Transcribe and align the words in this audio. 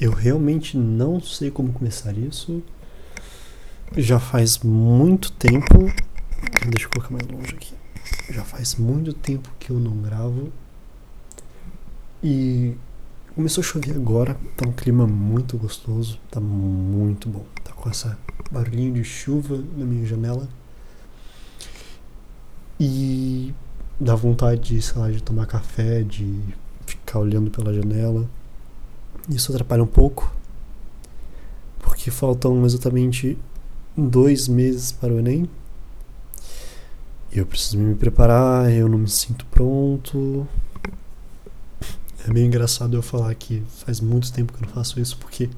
Eu 0.00 0.12
realmente 0.12 0.78
não 0.78 1.20
sei 1.20 1.50
como 1.50 1.74
começar 1.74 2.16
isso. 2.16 2.62
Já 3.94 4.18
faz 4.18 4.60
muito 4.60 5.30
tempo. 5.32 5.76
Deixa 6.70 6.86
eu 6.86 6.88
colocar 6.88 7.10
mais 7.10 7.28
longe 7.28 7.54
aqui. 7.54 7.74
Já 8.30 8.42
faz 8.42 8.76
muito 8.76 9.12
tempo 9.12 9.50
que 9.60 9.68
eu 9.68 9.78
não 9.78 9.94
gravo. 9.98 10.50
E 12.24 12.74
começou 13.34 13.60
a 13.60 13.64
chover 13.66 13.94
agora. 13.94 14.40
Tá 14.56 14.66
um 14.66 14.72
clima 14.72 15.06
muito 15.06 15.58
gostoso. 15.58 16.18
Tá 16.30 16.40
muito 16.40 17.28
bom. 17.28 17.44
Tá 17.62 17.72
com 17.74 17.90
essa 17.90 18.18
barulhinho 18.50 18.94
de 18.94 19.04
chuva 19.04 19.62
na 19.76 19.84
minha 19.84 20.06
janela. 20.06 20.48
E 22.80 23.52
dá 24.00 24.14
vontade, 24.14 24.76
de, 24.76 24.80
sei 24.80 24.98
lá, 24.98 25.10
de 25.10 25.22
tomar 25.22 25.44
café, 25.44 26.02
de 26.02 26.42
ficar 26.86 27.18
olhando 27.18 27.50
pela 27.50 27.74
janela. 27.74 28.26
Isso 29.28 29.52
atrapalha 29.52 29.82
um 29.82 29.86
pouco, 29.86 30.32
porque 31.78 32.10
faltam 32.10 32.64
exatamente 32.64 33.38
dois 33.96 34.48
meses 34.48 34.92
para 34.92 35.12
o 35.12 35.18
Enem. 35.18 35.48
Eu 37.32 37.46
preciso 37.46 37.78
me 37.78 37.94
preparar, 37.94 38.72
eu 38.72 38.88
não 38.88 38.98
me 38.98 39.08
sinto 39.08 39.44
pronto. 39.46 40.46
É 42.26 42.32
meio 42.32 42.46
engraçado 42.46 42.96
eu 42.96 43.02
falar 43.02 43.34
que 43.34 43.62
faz 43.84 44.00
muito 44.00 44.32
tempo 44.32 44.52
que 44.52 44.62
eu 44.62 44.66
não 44.66 44.74
faço 44.74 44.98
isso, 44.98 45.16
porque 45.16 45.48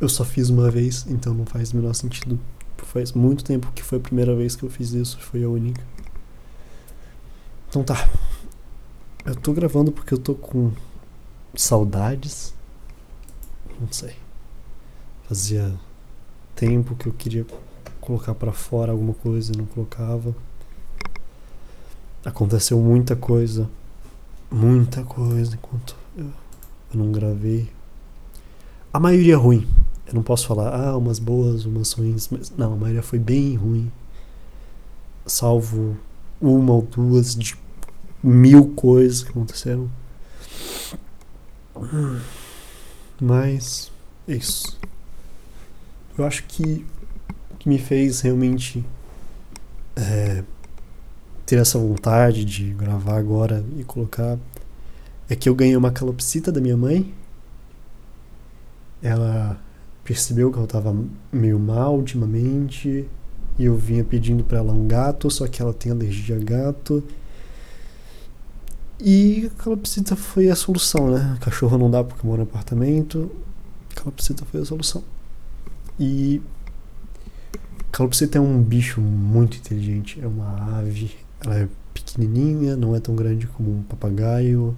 eu 0.00 0.08
só 0.08 0.24
fiz 0.24 0.48
uma 0.48 0.70
vez, 0.70 1.04
então 1.08 1.34
não 1.34 1.44
faz 1.44 1.72
o 1.72 1.76
menor 1.76 1.94
sentido. 1.94 2.38
Faz 2.78 3.12
muito 3.12 3.44
tempo 3.44 3.70
que 3.74 3.82
foi 3.82 3.98
a 3.98 4.00
primeira 4.00 4.34
vez 4.34 4.56
que 4.56 4.62
eu 4.62 4.70
fiz 4.70 4.92
isso, 4.92 5.18
foi 5.20 5.44
a 5.44 5.48
única. 5.48 5.84
Então 7.68 7.84
tá. 7.84 8.08
Eu 9.24 9.36
tô 9.36 9.52
gravando 9.52 9.92
porque 9.92 10.14
eu 10.14 10.18
tô 10.18 10.34
com 10.34 10.72
saudades. 11.54 12.54
Não 13.80 13.90
sei. 13.90 14.14
Fazia 15.28 15.72
tempo 16.54 16.94
que 16.94 17.06
eu 17.06 17.12
queria 17.12 17.46
colocar 18.00 18.34
para 18.34 18.52
fora 18.52 18.92
alguma 18.92 19.14
coisa 19.14 19.52
e 19.52 19.56
não 19.56 19.64
colocava. 19.64 20.34
Aconteceu 22.24 22.78
muita 22.78 23.16
coisa. 23.16 23.68
Muita 24.50 25.04
coisa 25.04 25.54
enquanto 25.54 25.96
eu, 26.16 26.26
eu 26.92 26.98
não 26.98 27.12
gravei. 27.12 27.70
A 28.92 28.98
maioria 28.98 29.36
ruim. 29.36 29.66
Eu 30.06 30.14
não 30.14 30.22
posso 30.24 30.48
falar, 30.48 30.74
ah, 30.74 30.96
umas 30.96 31.20
boas, 31.20 31.64
umas 31.64 31.92
ruins, 31.92 32.28
mas 32.28 32.50
não, 32.50 32.72
a 32.72 32.76
maioria 32.76 33.02
foi 33.02 33.20
bem 33.20 33.54
ruim. 33.54 33.90
Salvo 35.24 35.96
uma 36.40 36.72
ou 36.72 36.82
duas 36.82 37.36
de 37.36 37.56
mil 38.20 38.70
coisas 38.74 39.22
que 39.22 39.30
aconteceram. 39.30 39.88
Mas 43.20 43.90
é 44.26 44.34
isso. 44.34 44.78
Eu 46.16 46.24
acho 46.24 46.44
que 46.44 46.84
o 47.50 47.56
que 47.56 47.68
me 47.68 47.78
fez 47.78 48.20
realmente 48.20 48.84
é, 49.96 50.42
ter 51.46 51.56
essa 51.56 51.78
vontade 51.78 52.44
de 52.44 52.72
gravar 52.72 53.16
agora 53.16 53.64
e 53.76 53.84
colocar 53.84 54.38
é 55.28 55.36
que 55.36 55.48
eu 55.48 55.54
ganhei 55.54 55.76
uma 55.76 55.90
calopsita 55.90 56.50
da 56.50 56.60
minha 56.60 56.76
mãe. 56.76 57.14
Ela 59.02 59.58
percebeu 60.04 60.50
que 60.50 60.58
eu 60.58 60.64
estava 60.64 60.94
meio 61.32 61.58
mal 61.58 61.96
ultimamente 61.96 63.08
e 63.58 63.64
eu 63.64 63.76
vinha 63.76 64.02
pedindo 64.02 64.42
para 64.42 64.58
ela 64.58 64.72
um 64.72 64.86
gato, 64.86 65.30
só 65.30 65.46
que 65.46 65.60
ela 65.62 65.72
tem 65.72 65.92
alergia 65.92 66.36
a 66.36 66.38
gato. 66.38 67.04
E 69.02 69.50
calopsita 69.56 70.14
foi 70.14 70.50
a 70.50 70.54
solução, 70.54 71.10
né? 71.10 71.38
Cachorro 71.40 71.78
não 71.78 71.90
dá 71.90 72.04
porque 72.04 72.26
mora 72.26 72.42
no 72.42 72.48
apartamento. 72.48 73.30
Calopsita 73.94 74.44
foi 74.44 74.60
a 74.60 74.64
solução. 74.64 75.02
E 75.98 76.42
calopsita 77.90 78.38
é 78.38 78.40
um 78.40 78.62
bicho 78.62 79.00
muito 79.00 79.56
inteligente, 79.56 80.20
é 80.20 80.26
uma 80.26 80.78
ave, 80.78 81.14
ela 81.40 81.58
é 81.58 81.68
pequenininha, 81.92 82.76
não 82.76 82.94
é 82.94 83.00
tão 83.00 83.14
grande 83.14 83.46
como 83.46 83.78
um 83.78 83.82
papagaio 83.82 84.76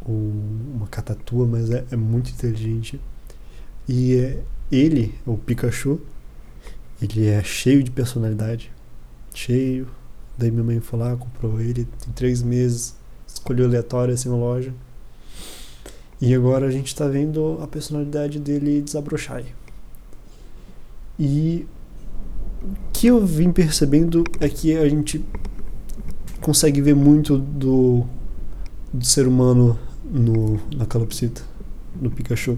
ou 0.00 0.32
uma 0.74 0.86
catatua, 0.86 1.46
mas 1.46 1.70
é, 1.70 1.84
é 1.90 1.96
muito 1.96 2.30
inteligente. 2.30 3.00
E 3.88 4.14
é, 4.14 4.42
ele, 4.70 5.14
o 5.26 5.36
Pikachu, 5.36 6.00
ele 7.00 7.26
é 7.26 7.42
cheio 7.42 7.82
de 7.82 7.90
personalidade. 7.90 8.70
Cheio. 9.34 9.88
Daí 10.36 10.50
minha 10.50 10.64
mãe 10.64 10.80
foi 10.80 10.98
lá, 10.98 11.16
comprou 11.16 11.60
ele, 11.60 11.84
tem 11.84 12.12
três 12.14 12.42
meses, 12.42 12.94
escolheu 13.42 13.66
aleatório 13.66 14.14
assim 14.14 14.28
na 14.28 14.36
loja. 14.36 14.72
E 16.20 16.32
agora 16.32 16.66
a 16.66 16.70
gente 16.70 16.86
está 16.86 17.08
vendo 17.08 17.58
a 17.60 17.66
personalidade 17.66 18.38
dele 18.38 18.80
desabrochar. 18.80 19.42
E 21.18 21.66
o 22.62 22.92
que 22.92 23.08
eu 23.08 23.26
vim 23.26 23.50
percebendo 23.50 24.22
é 24.38 24.48
que 24.48 24.76
a 24.76 24.88
gente 24.88 25.24
consegue 26.40 26.80
ver 26.80 26.94
muito 26.94 27.36
do, 27.36 28.06
do 28.92 29.04
ser 29.04 29.26
humano 29.26 29.76
no, 30.04 30.60
na 30.76 30.86
calopsita, 30.86 31.42
no 32.00 32.10
Pikachu. 32.10 32.56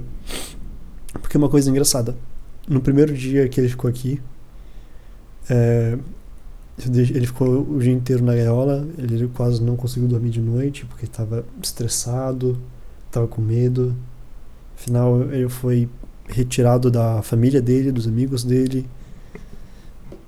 Porque 1.14 1.36
é 1.36 1.38
uma 1.38 1.48
coisa 1.48 1.70
engraçada. 1.70 2.14
No 2.68 2.82
primeiro 2.82 3.14
dia 3.14 3.48
que 3.48 3.58
ele 3.58 3.68
ficou 3.70 3.88
aqui, 3.88 4.20
é, 5.48 5.98
ele 6.78 7.26
ficou 7.26 7.62
o 7.62 7.78
dia 7.78 7.92
inteiro 7.92 8.24
na 8.24 8.34
gaiola, 8.34 8.86
ele 8.98 9.28
quase 9.28 9.62
não 9.62 9.76
conseguiu 9.76 10.08
dormir 10.08 10.30
de 10.30 10.40
noite 10.40 10.84
porque 10.84 11.04
estava 11.04 11.44
estressado, 11.62 12.58
estava 13.06 13.28
com 13.28 13.40
medo. 13.40 13.94
Afinal, 14.76 15.22
ele 15.32 15.48
foi 15.48 15.88
retirado 16.26 16.90
da 16.90 17.22
família 17.22 17.62
dele, 17.62 17.92
dos 17.92 18.08
amigos 18.08 18.42
dele, 18.42 18.88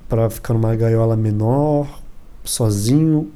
para 0.09 0.31
ficar 0.31 0.55
numa 0.55 0.75
gaiola 0.77 1.17
menor, 1.17 2.01
sozinho, 2.45 3.31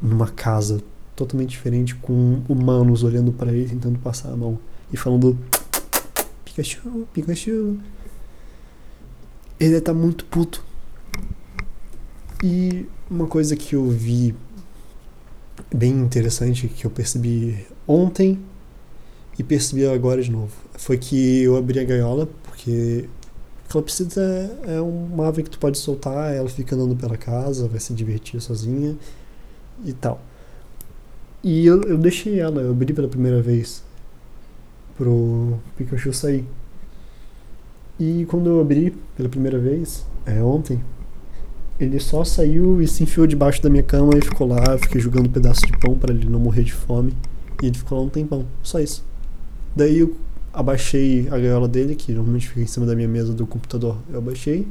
numa 0.00 0.28
casa 0.28 0.80
totalmente 1.14 1.50
diferente, 1.50 1.94
com 1.94 2.40
humanos 2.48 3.02
olhando 3.02 3.32
para 3.32 3.52
ele, 3.52 3.68
tentando 3.68 3.98
passar 3.98 4.32
a 4.32 4.36
mão 4.36 4.58
e 4.90 4.96
falando: 4.96 5.36
Pikachu, 6.42 7.06
Pikachu. 7.12 7.78
Ele 9.60 9.80
tá 9.80 9.92
muito 9.94 10.24
puto 10.24 10.64
e 12.44 12.86
uma 13.10 13.26
coisa 13.26 13.56
que 13.56 13.74
eu 13.74 13.88
vi 13.88 14.34
bem 15.74 15.92
interessante, 15.92 16.68
que 16.68 16.84
eu 16.84 16.90
percebi 16.90 17.66
ontem 17.88 18.38
e 19.38 19.42
percebi 19.42 19.86
agora 19.86 20.22
de 20.22 20.30
novo, 20.30 20.52
foi 20.74 20.98
que 20.98 21.42
eu 21.42 21.56
abri 21.56 21.80
a 21.80 21.84
gaiola, 21.84 22.28
porque 22.42 23.08
calopsita 23.66 24.20
é 24.66 24.78
uma 24.78 25.26
ave 25.28 25.42
que 25.42 25.48
tu 25.48 25.58
pode 25.58 25.78
soltar, 25.78 26.34
ela 26.34 26.48
fica 26.50 26.76
andando 26.76 26.94
pela 26.94 27.16
casa, 27.16 27.66
vai 27.66 27.80
se 27.80 27.94
divertir 27.94 28.38
sozinha 28.42 28.94
e 29.82 29.94
tal. 29.94 30.20
E 31.42 31.64
eu, 31.64 31.80
eu 31.84 31.96
deixei 31.96 32.40
ela, 32.40 32.60
eu 32.60 32.72
abri 32.72 32.92
pela 32.92 33.08
primeira 33.08 33.40
vez 33.40 33.82
pro 34.98 35.58
Pikachu 35.78 36.12
sair. 36.12 36.44
E 37.98 38.26
quando 38.26 38.50
eu 38.50 38.60
abri 38.60 38.94
pela 39.16 39.30
primeira 39.30 39.58
vez, 39.58 40.04
é 40.26 40.42
ontem, 40.42 40.82
ele 41.78 41.98
só 41.98 42.22
saiu 42.24 42.80
e 42.80 42.86
se 42.86 43.02
enfiou 43.02 43.26
debaixo 43.26 43.62
da 43.62 43.68
minha 43.68 43.82
cama 43.82 44.16
e 44.16 44.20
ficou 44.20 44.46
lá. 44.46 44.62
Eu 44.72 44.78
fiquei 44.78 45.00
jogando 45.00 45.26
um 45.26 45.32
pedaço 45.32 45.62
de 45.66 45.76
pão 45.78 45.98
para 45.98 46.12
ele 46.12 46.28
não 46.28 46.38
morrer 46.38 46.62
de 46.62 46.72
fome. 46.72 47.12
E 47.62 47.66
ele 47.66 47.76
ficou 47.76 47.98
lá 47.98 48.04
um 48.04 48.08
tempão, 48.08 48.46
só 48.62 48.78
isso. 48.78 49.04
Daí 49.74 49.98
eu 49.98 50.16
abaixei 50.52 51.26
a 51.28 51.38
gaiola 51.38 51.66
dele, 51.66 51.96
que 51.96 52.12
normalmente 52.12 52.48
fica 52.48 52.60
em 52.60 52.66
cima 52.66 52.86
da 52.86 52.94
minha 52.94 53.08
mesa 53.08 53.32
do 53.32 53.46
computador. 53.46 53.98
Eu 54.10 54.18
abaixei. 54.18 54.68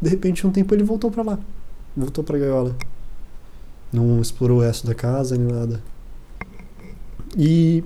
De 0.00 0.08
repente, 0.08 0.46
um 0.46 0.50
tempo 0.50 0.74
ele 0.74 0.84
voltou 0.84 1.10
para 1.10 1.22
lá. 1.22 1.38
Voltou 1.96 2.22
pra 2.22 2.38
gaiola. 2.38 2.76
Não 3.92 4.20
explorou 4.20 4.58
o 4.58 4.62
resto 4.62 4.86
da 4.86 4.94
casa 4.94 5.36
nem 5.36 5.46
nada. 5.46 5.82
E. 7.36 7.82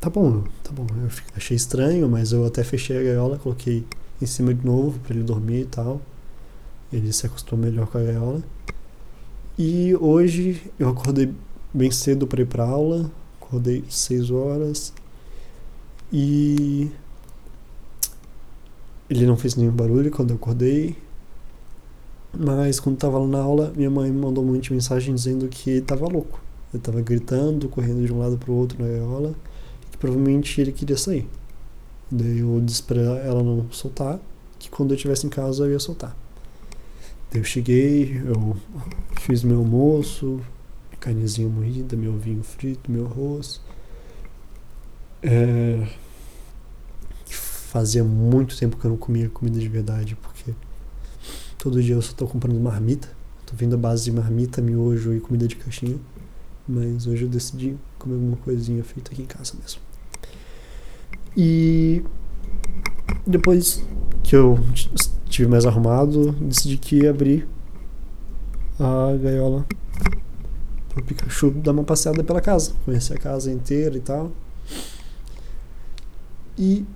Tá 0.00 0.10
bom, 0.10 0.44
tá 0.62 0.70
bom. 0.70 0.86
Eu 1.02 1.08
achei 1.34 1.56
estranho, 1.56 2.08
mas 2.10 2.32
eu 2.32 2.44
até 2.44 2.62
fechei 2.62 2.98
a 2.98 3.02
gaiola, 3.02 3.38
coloquei 3.38 3.86
em 4.20 4.26
cima 4.26 4.52
de 4.52 4.64
novo 4.64 4.98
para 5.00 5.14
ele 5.14 5.24
dormir 5.24 5.60
e 5.60 5.64
tal. 5.64 6.00
Ele 6.94 7.12
se 7.12 7.26
acostumou 7.26 7.64
melhor 7.64 7.88
com 7.88 7.98
a 7.98 8.02
gaiola. 8.02 8.40
E 9.58 9.96
hoje 9.96 10.70
eu 10.78 10.88
acordei 10.88 11.34
bem 11.72 11.90
cedo 11.90 12.24
para 12.24 12.42
ir 12.42 12.46
para 12.46 12.64
aula, 12.64 13.10
acordei 13.40 13.82
6 13.88 14.30
horas 14.30 14.92
e 16.12 16.88
ele 19.10 19.26
não 19.26 19.36
fez 19.36 19.56
nenhum 19.56 19.72
barulho 19.72 20.08
quando 20.12 20.30
eu 20.30 20.36
acordei. 20.36 20.96
Mas 22.32 22.78
quando 22.78 22.94
estava 22.94 23.18
lá 23.18 23.26
na 23.26 23.40
aula, 23.40 23.72
minha 23.76 23.90
mãe 23.90 24.08
me 24.08 24.20
mandou 24.20 24.44
um 24.44 24.52
monte 24.52 24.64
de 24.64 24.72
mensagem 24.72 25.12
dizendo 25.12 25.48
que 25.48 25.70
estava 25.72 26.06
louco. 26.06 26.40
Ele 26.72 26.80
estava 26.80 27.00
gritando, 27.00 27.68
correndo 27.68 28.06
de 28.06 28.12
um 28.12 28.18
lado 28.20 28.38
para 28.38 28.52
o 28.52 28.54
outro 28.54 28.80
na 28.80 28.88
gaiola, 28.88 29.34
e 29.84 29.90
que 29.90 29.98
provavelmente 29.98 30.60
ele 30.60 30.70
queria 30.70 30.96
sair. 30.96 31.28
Daí 32.08 32.38
eu 32.38 32.60
disse 32.60 32.84
para 32.84 33.00
ela 33.00 33.42
não 33.42 33.66
soltar, 33.72 34.20
que 34.60 34.70
quando 34.70 34.92
eu 34.92 34.94
estivesse 34.96 35.26
em 35.26 35.30
casa 35.30 35.64
eu 35.64 35.72
ia 35.72 35.80
soltar. 35.80 36.23
Eu 37.34 37.42
cheguei, 37.42 38.22
eu 38.24 38.56
fiz 39.20 39.42
meu 39.42 39.58
almoço, 39.58 40.40
carnezinha 41.00 41.48
moída, 41.48 41.96
meu 41.96 42.16
vinho 42.16 42.44
frito, 42.44 42.88
meu 42.88 43.06
arroz. 43.06 43.60
É, 45.20 45.84
fazia 47.74 48.04
muito 48.04 48.56
tempo 48.56 48.76
que 48.76 48.84
eu 48.84 48.90
não 48.90 48.96
comia 48.96 49.28
comida 49.28 49.58
de 49.58 49.68
verdade, 49.68 50.14
porque 50.14 50.54
todo 51.58 51.82
dia 51.82 51.96
eu 51.96 52.02
só 52.02 52.12
tô 52.12 52.24
comprando 52.24 52.60
marmita. 52.60 53.08
Tô 53.44 53.56
vindo 53.56 53.74
a 53.74 53.78
base 53.78 54.04
de 54.04 54.12
marmita, 54.12 54.62
miojo 54.62 55.12
e 55.12 55.18
comida 55.18 55.48
de 55.48 55.56
caixinha. 55.56 55.98
Mas 56.68 57.08
hoje 57.08 57.24
eu 57.24 57.28
decidi 57.28 57.76
comer 57.98 58.14
alguma 58.14 58.36
coisinha 58.36 58.84
feita 58.84 59.10
aqui 59.10 59.22
em 59.22 59.26
casa 59.26 59.54
mesmo. 59.60 59.80
E 61.36 62.04
depois 63.26 63.84
que 64.24 64.34
eu 64.34 64.58
estive 65.28 65.48
mais 65.48 65.66
arrumado, 65.66 66.32
decidi 66.32 66.78
que 66.78 67.02
ia 67.02 67.10
abrir 67.10 67.46
a 68.80 69.16
gaiola 69.16 69.66
pro 70.88 71.04
Pikachu 71.04 71.50
dar 71.50 71.72
uma 71.72 71.84
passeada 71.84 72.24
pela 72.24 72.40
casa, 72.40 72.72
conhecer 72.84 73.14
a 73.14 73.18
casa 73.18 73.52
inteira 73.52 73.96
e 73.96 74.00
tal. 74.00 74.32
E 76.56 76.86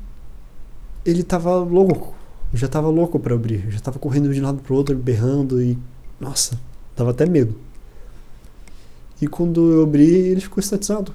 ele 1.04 1.22
tava 1.22 1.54
louco, 1.56 2.14
já 2.54 2.66
tava 2.66 2.88
louco 2.88 3.20
para 3.20 3.34
abrir, 3.34 3.70
já 3.70 3.78
tava 3.78 3.98
correndo 3.98 4.32
de 4.32 4.40
um 4.40 4.44
lado 4.44 4.62
pro 4.62 4.74
outro, 4.74 4.96
berrando 4.96 5.62
e 5.62 5.78
nossa, 6.18 6.58
dava 6.96 7.10
até 7.10 7.26
medo. 7.26 7.54
E 9.20 9.26
quando 9.26 9.72
eu 9.72 9.82
abri, 9.82 10.08
ele 10.08 10.40
ficou 10.40 10.60
estatizado. 10.60 11.14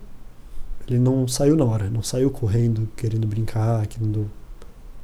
Ele 0.88 1.00
não 1.00 1.28
saiu 1.28 1.56
na 1.56 1.64
hora, 1.64 1.90
não 1.90 2.04
saiu 2.04 2.30
correndo, 2.30 2.88
querendo 2.96 3.26
brincar, 3.26 3.88
querendo 3.88 4.30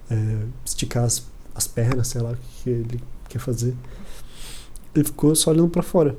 é, 0.09 0.45
esticar 0.65 1.03
as, 1.03 1.25
as 1.53 1.67
pernas, 1.67 2.07
sei 2.07 2.21
lá 2.21 2.31
o 2.31 2.37
que 2.63 2.69
ele 2.69 3.01
quer 3.27 3.39
fazer. 3.39 3.75
Ele 4.93 5.05
ficou 5.05 5.35
só 5.35 5.51
olhando 5.51 5.69
para 5.69 5.83
fora, 5.83 6.15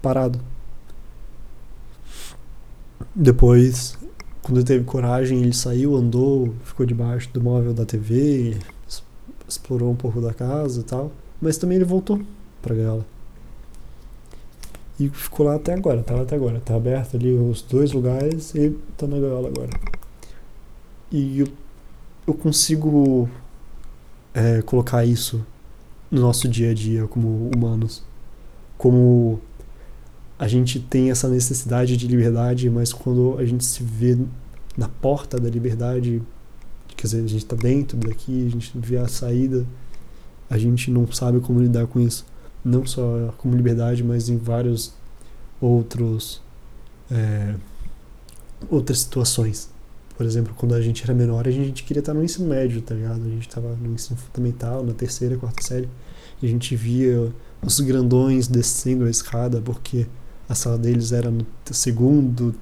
parado. 0.00 0.40
Depois, 3.14 3.98
quando 4.42 4.58
ele 4.58 4.66
teve 4.66 4.84
coragem, 4.84 5.40
ele 5.40 5.52
saiu, 5.52 5.94
andou, 5.94 6.54
ficou 6.64 6.86
debaixo 6.86 7.30
do 7.32 7.40
móvel 7.40 7.74
da 7.74 7.84
TV, 7.84 8.56
explorou 9.46 9.90
um 9.90 9.96
pouco 9.96 10.20
da 10.20 10.32
casa 10.32 10.80
e 10.80 10.84
tal. 10.84 11.12
Mas 11.40 11.58
também 11.58 11.76
ele 11.76 11.84
voltou 11.84 12.20
pra 12.60 12.74
gaiola. 12.74 13.04
E 14.98 15.08
ficou 15.08 15.46
lá 15.46 15.56
até 15.56 15.74
agora, 15.74 16.02
tá 16.02 16.14
lá 16.14 16.22
até 16.22 16.36
agora. 16.36 16.60
Tá 16.60 16.76
aberto 16.76 17.16
ali 17.16 17.32
os 17.32 17.62
dois 17.62 17.92
lugares 17.92 18.54
e 18.54 18.70
tá 18.96 19.06
na 19.06 19.18
gaiola 19.18 19.48
agora. 19.48 19.70
E 21.10 21.40
eu, 21.40 21.48
eu 22.26 22.34
consigo 22.34 23.28
é, 24.34 24.62
colocar 24.62 25.04
isso 25.04 25.44
no 26.10 26.20
nosso 26.20 26.48
dia 26.48 26.70
a 26.70 26.74
dia 26.74 27.06
como 27.06 27.50
humanos. 27.54 28.02
Como 28.78 29.40
a 30.38 30.48
gente 30.48 30.80
tem 30.80 31.10
essa 31.10 31.28
necessidade 31.28 31.96
de 31.96 32.06
liberdade, 32.06 32.68
mas 32.68 32.92
quando 32.92 33.38
a 33.38 33.44
gente 33.44 33.64
se 33.64 33.82
vê 33.82 34.18
na 34.76 34.88
porta 34.88 35.38
da 35.38 35.48
liberdade, 35.48 36.22
quer 36.96 37.06
dizer, 37.06 37.18
a 37.18 37.28
gente 37.28 37.44
está 37.44 37.56
dentro 37.56 37.96
daqui, 37.96 38.46
a 38.46 38.50
gente 38.50 38.72
vê 38.74 38.98
a 38.98 39.08
saída, 39.08 39.66
a 40.48 40.58
gente 40.58 40.90
não 40.90 41.10
sabe 41.12 41.40
como 41.40 41.60
lidar 41.60 41.86
com 41.86 42.00
isso. 42.00 42.26
Não 42.64 42.86
só 42.86 43.34
como 43.38 43.56
liberdade, 43.56 44.04
mas 44.04 44.28
em 44.28 44.36
vários 44.36 44.94
outros 45.60 46.40
é, 47.10 47.54
outras 48.70 49.00
situações. 49.00 49.71
Por 50.22 50.28
exemplo, 50.28 50.54
quando 50.56 50.76
a 50.76 50.80
gente 50.80 51.02
era 51.02 51.12
menor, 51.12 51.48
a 51.48 51.50
gente 51.50 51.82
queria 51.82 51.98
estar 51.98 52.14
no 52.14 52.22
ensino 52.22 52.48
médio, 52.48 52.80
tá 52.80 52.94
ligado? 52.94 53.22
A 53.26 53.28
gente 53.28 53.48
estava 53.48 53.74
no 53.74 53.92
ensino 53.92 54.16
fundamental, 54.16 54.84
na 54.84 54.92
terceira, 54.92 55.36
quarta 55.36 55.60
série, 55.64 55.88
e 56.40 56.46
a 56.46 56.48
gente 56.48 56.76
via 56.76 57.32
os 57.60 57.80
grandões 57.80 58.46
descendo 58.46 59.04
a 59.04 59.10
escada 59.10 59.60
porque 59.60 60.06
a 60.48 60.54
sala 60.54 60.78
deles 60.78 61.10
era 61.10 61.28
no 61.28 61.44
segundo, 61.72 62.54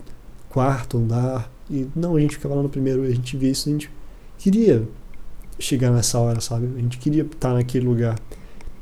quarto 0.48 0.96
andar. 0.96 1.52
E 1.68 1.86
não, 1.94 2.16
a 2.16 2.20
gente 2.20 2.36
ficava 2.36 2.54
lá 2.54 2.62
no 2.62 2.70
primeiro, 2.70 3.02
a 3.02 3.10
gente 3.10 3.36
via 3.36 3.50
isso, 3.50 3.68
a 3.68 3.72
gente 3.72 3.90
queria 4.38 4.88
chegar 5.58 5.90
nessa 5.90 6.18
hora, 6.18 6.40
sabe? 6.40 6.66
A 6.74 6.80
gente 6.80 6.96
queria 6.96 7.24
estar 7.24 7.52
naquele 7.52 7.84
lugar. 7.84 8.18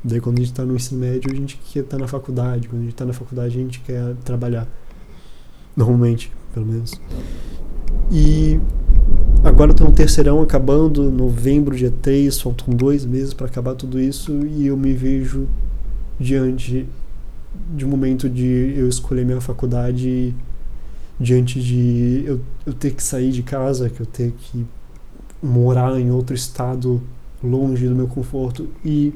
Daí 0.01 0.21
quando 0.21 0.37
a 0.37 0.39
gente 0.39 0.51
está 0.51 0.63
no 0.63 0.73
ensino 0.73 1.01
médio, 1.01 1.29
a 1.29 1.35
gente 1.35 1.59
quer 1.73 1.81
estar 1.81 1.97
na 1.97 2.07
faculdade. 2.07 2.69
Quando 2.69 2.79
a 2.79 2.85
gente 2.85 2.93
está 2.93 3.03
na 3.03 3.11
faculdade, 3.11 3.57
a 3.57 3.61
gente 3.61 3.81
quer 3.81 4.15
trabalhar. 4.23 4.65
Normalmente, 5.75 6.31
pelo 6.53 6.65
menos. 6.65 6.93
E 8.11 8.59
agora 9.43 9.71
estou 9.71 9.87
no 9.87 9.93
terceirão 9.93 10.41
acabando, 10.41 11.11
novembro, 11.11 11.75
dia 11.75 11.93
3, 12.01 12.41
faltam 12.41 12.73
dois 12.73 13.05
meses 13.05 13.33
para 13.33 13.45
acabar 13.45 13.75
tudo 13.75 13.99
isso 13.99 14.45
e 14.47 14.67
eu 14.67 14.75
me 14.75 14.93
vejo 14.93 15.47
diante 16.19 16.87
de 17.75 17.85
um 17.85 17.89
momento 17.89 18.29
de 18.29 18.73
eu 18.75 18.87
escolher 18.87 19.25
minha 19.25 19.41
faculdade 19.41 20.35
diante 21.19 21.61
de 21.61 22.23
eu, 22.25 22.39
eu 22.65 22.73
ter 22.73 22.91
que 22.91 23.03
sair 23.03 23.31
de 23.31 23.43
casa, 23.43 23.89
que 23.89 23.99
eu 23.99 24.05
ter 24.05 24.31
que 24.31 24.65
morar 25.41 25.99
em 25.99 26.09
outro 26.11 26.35
estado 26.35 27.01
longe 27.43 27.87
do 27.87 27.95
meu 27.95 28.07
conforto 28.07 28.67
e 28.83 29.13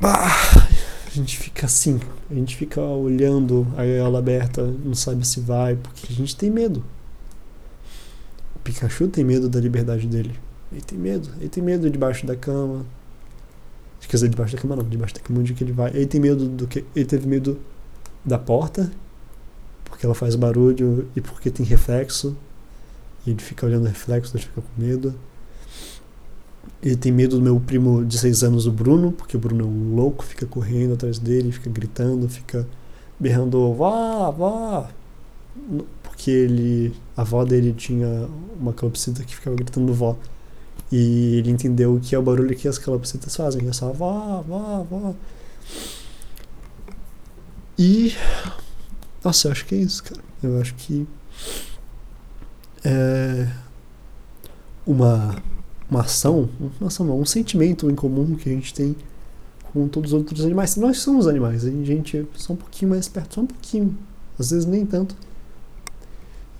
bah, 0.00 0.68
a 1.10 1.12
gente 1.12 1.36
fica 1.36 1.66
assim, 1.66 2.00
a 2.30 2.34
gente 2.34 2.56
fica 2.56 2.80
olhando 2.80 3.66
a 3.72 3.84
gaiola 3.84 4.20
aberta, 4.20 4.64
não 4.64 4.94
sabe 4.94 5.26
se 5.26 5.40
vai, 5.40 5.74
porque 5.74 6.06
a 6.08 6.14
gente 6.14 6.36
tem 6.36 6.48
medo. 6.50 6.84
O 8.54 8.60
Pikachu 8.60 9.08
tem 9.08 9.24
medo 9.24 9.48
da 9.48 9.58
liberdade 9.58 10.06
dele. 10.06 10.38
Ele 10.70 10.82
tem 10.82 10.96
medo. 10.96 11.30
Ele 11.40 11.48
tem 11.48 11.62
medo 11.62 11.90
debaixo 11.90 12.24
da 12.26 12.36
cama. 12.36 12.86
Quer 14.00 14.16
dizer, 14.16 14.28
debaixo 14.28 14.56
da 14.56 14.62
cama 14.62 14.76
não, 14.76 14.84
debaixo 14.84 15.14
da 15.14 15.20
cama 15.20 15.40
onde 15.40 15.54
que 15.54 15.62
ele 15.62 15.72
vai. 15.72 15.90
Ele 15.90 16.06
tem 16.06 16.20
medo 16.20 16.48
do 16.48 16.66
que. 16.66 16.84
Ele 16.94 17.04
teve 17.04 17.26
medo 17.26 17.60
da 18.24 18.38
porta, 18.38 18.90
porque 19.84 20.04
ela 20.04 20.14
faz 20.14 20.34
barulho 20.36 21.08
e 21.14 21.20
porque 21.20 21.50
tem 21.50 21.64
reflexo. 21.64 22.36
E 23.26 23.30
ele 23.30 23.40
fica 23.40 23.66
olhando 23.66 23.84
o 23.84 23.88
reflexo, 23.88 24.36
ele 24.36 24.44
fica 24.44 24.60
com 24.60 24.82
medo. 24.82 25.14
Ele 26.82 26.96
tem 26.96 27.12
medo 27.12 27.36
do 27.36 27.42
meu 27.42 27.60
primo 27.60 28.04
de 28.04 28.18
6 28.18 28.42
anos, 28.42 28.66
o 28.66 28.72
Bruno, 28.72 29.12
porque 29.12 29.36
o 29.36 29.40
Bruno 29.40 29.64
é 29.64 29.66
um 29.68 29.94
louco, 29.94 30.24
fica 30.24 30.46
correndo 30.46 30.94
atrás 30.94 31.18
dele, 31.18 31.52
fica 31.52 31.68
gritando, 31.68 32.28
fica 32.28 32.66
berrando, 33.18 33.74
vá, 33.74 34.30
vá. 34.30 34.90
Porque 36.02 36.30
ele, 36.30 36.94
a 37.16 37.20
avó 37.20 37.44
dele 37.44 37.74
tinha 37.74 38.28
uma 38.58 38.72
calopsita 38.72 39.22
que 39.24 39.36
ficava 39.36 39.56
gritando 39.56 39.92
vó. 39.92 40.16
E 40.90 41.36
ele 41.36 41.50
entendeu 41.50 42.00
que 42.02 42.14
é 42.14 42.18
o 42.18 42.22
barulho 42.22 42.56
que 42.56 42.66
as 42.66 42.78
calopsitas 42.78 43.36
fazem, 43.36 43.68
é 43.68 43.72
só 43.72 43.92
vá, 43.92 44.40
vá, 44.40 44.82
vá. 44.82 45.14
E. 47.78 48.14
Nossa, 49.24 49.48
eu 49.48 49.52
acho 49.52 49.66
que 49.66 49.74
é 49.74 49.78
isso, 49.78 50.02
cara. 50.02 50.20
Eu 50.42 50.60
acho 50.60 50.74
que. 50.74 51.06
É. 52.84 53.48
Uma 54.86 55.36
uma 55.90 56.02
ação, 56.02 56.48
uma 56.80 56.88
ação 56.88 57.04
não, 57.04 57.20
um 57.20 57.26
sentimento 57.26 57.90
em 57.90 57.94
comum 57.94 58.36
que 58.36 58.48
a 58.48 58.52
gente 58.52 58.72
tem 58.72 58.94
com 59.72 59.88
todos 59.88 60.12
os 60.12 60.18
outros 60.18 60.44
animais. 60.44 60.76
Nós 60.76 60.98
somos 60.98 61.26
animais, 61.26 61.64
a 61.64 61.70
gente 61.70 62.18
é 62.18 62.24
só 62.34 62.52
um 62.52 62.56
pouquinho 62.56 62.90
mais 62.90 63.08
perto, 63.08 63.34
só 63.34 63.40
um 63.40 63.46
pouquinho, 63.46 63.96
às 64.38 64.50
vezes 64.50 64.66
nem 64.66 64.86
tanto. 64.86 65.16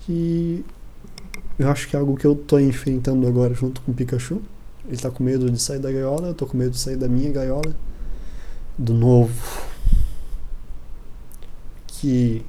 E 0.09 0.65
eu 1.57 1.69
acho 1.69 1.87
que 1.87 1.95
é 1.95 1.99
algo 1.99 2.17
que 2.17 2.25
eu 2.25 2.35
tô 2.35 2.59
enfrentando 2.59 3.27
agora 3.27 3.53
junto 3.53 3.81
com 3.81 3.91
o 3.91 3.95
Pikachu. 3.95 4.41
Ele 4.87 4.97
tá 4.97 5.11
com 5.11 5.23
medo 5.23 5.49
de 5.49 5.61
sair 5.61 5.79
da 5.79 5.91
gaiola, 5.91 6.29
eu 6.29 6.33
tô 6.33 6.45
com 6.45 6.57
medo 6.57 6.71
de 6.71 6.79
sair 6.79 6.97
da 6.97 7.07
minha 7.07 7.31
gaiola. 7.31 7.75
Do 8.77 8.93
novo. 8.93 9.61
Que 11.87 12.43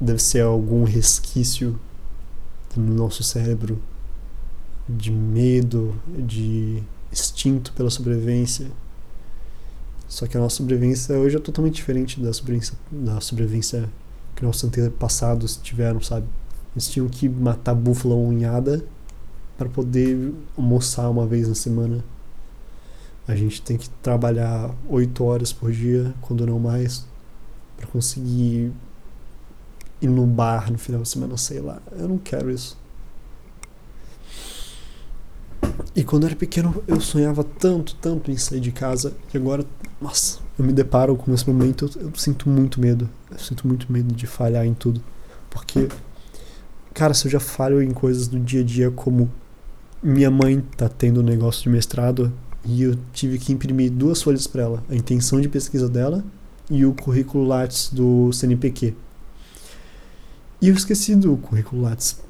deve 0.00 0.22
ser 0.22 0.40
algum 0.40 0.84
resquício 0.84 1.78
no 2.76 2.94
nosso 2.94 3.22
cérebro 3.22 3.78
de 4.88 5.10
medo, 5.10 5.94
de 6.06 6.82
instinto 7.12 7.72
pela 7.72 7.90
sobrevivência. 7.90 8.70
Só 10.08 10.26
que 10.26 10.36
a 10.36 10.40
nossa 10.40 10.56
sobrevivência 10.56 11.16
hoje 11.16 11.36
é 11.36 11.40
totalmente 11.40 11.74
diferente 11.74 12.20
da 12.20 12.32
sobrevivência, 12.32 12.78
da 12.90 13.20
sobrevivência 13.20 13.88
que 14.34 14.44
nossos 14.44 14.64
antepassados 14.64 15.56
tiveram, 15.56 16.00
sabe? 16.00 16.26
Eles 16.74 16.88
tinham 16.88 17.08
que 17.08 17.28
matar 17.28 17.74
búfala 17.74 18.14
unhada 18.14 18.84
para 19.56 19.68
poder 19.68 20.32
almoçar 20.56 21.10
uma 21.10 21.26
vez 21.26 21.48
na 21.48 21.54
semana. 21.54 22.04
A 23.26 23.34
gente 23.34 23.60
tem 23.60 23.76
que 23.76 23.90
trabalhar 24.02 24.74
oito 24.88 25.24
horas 25.24 25.52
por 25.52 25.70
dia, 25.70 26.14
quando 26.22 26.46
não 26.46 26.58
mais, 26.58 27.04
para 27.76 27.86
conseguir 27.88 28.72
ir 30.00 30.08
no 30.08 30.24
bar 30.24 30.70
no 30.70 30.78
final 30.78 31.02
de 31.02 31.08
semana, 31.08 31.36
sei 31.36 31.60
lá. 31.60 31.82
Eu 31.92 32.08
não 32.08 32.16
quero 32.16 32.50
isso. 32.50 32.78
E 35.98 36.04
quando 36.04 36.22
eu 36.22 36.26
era 36.28 36.36
pequeno, 36.36 36.80
eu 36.86 37.00
sonhava 37.00 37.42
tanto, 37.42 37.96
tanto 37.96 38.30
em 38.30 38.36
sair 38.36 38.60
de 38.60 38.70
casa. 38.70 39.14
E 39.34 39.36
agora, 39.36 39.66
nossa, 40.00 40.38
eu 40.56 40.64
me 40.64 40.72
deparo 40.72 41.16
com 41.16 41.34
esse 41.34 41.44
momento, 41.44 41.90
eu, 41.96 42.02
eu 42.02 42.12
sinto 42.14 42.48
muito 42.48 42.80
medo. 42.80 43.10
Eu 43.28 43.38
sinto 43.40 43.66
muito 43.66 43.92
medo 43.92 44.14
de 44.14 44.24
falhar 44.24 44.64
em 44.64 44.74
tudo. 44.74 45.02
Porque, 45.50 45.88
cara, 46.94 47.12
se 47.12 47.26
eu 47.26 47.32
já 47.32 47.40
falho 47.40 47.82
em 47.82 47.90
coisas 47.90 48.28
do 48.28 48.38
dia 48.38 48.60
a 48.60 48.64
dia, 48.64 48.92
como 48.92 49.28
minha 50.00 50.30
mãe 50.30 50.60
tá 50.76 50.88
tendo 50.88 51.18
um 51.18 51.24
negócio 51.24 51.64
de 51.64 51.68
mestrado 51.68 52.32
e 52.64 52.84
eu 52.84 52.96
tive 53.12 53.36
que 53.36 53.52
imprimir 53.52 53.90
duas 53.90 54.22
folhas 54.22 54.46
para 54.46 54.62
ela: 54.62 54.84
a 54.88 54.94
intenção 54.94 55.40
de 55.40 55.48
pesquisa 55.48 55.88
dela 55.88 56.24
e 56.70 56.86
o 56.86 56.94
currículo 56.94 57.44
Lattes 57.44 57.90
do 57.92 58.32
CNPq. 58.32 58.94
E 60.62 60.68
eu 60.68 60.74
esqueci 60.76 61.16
do 61.16 61.36
currículo 61.38 61.82
Lattes 61.82 62.20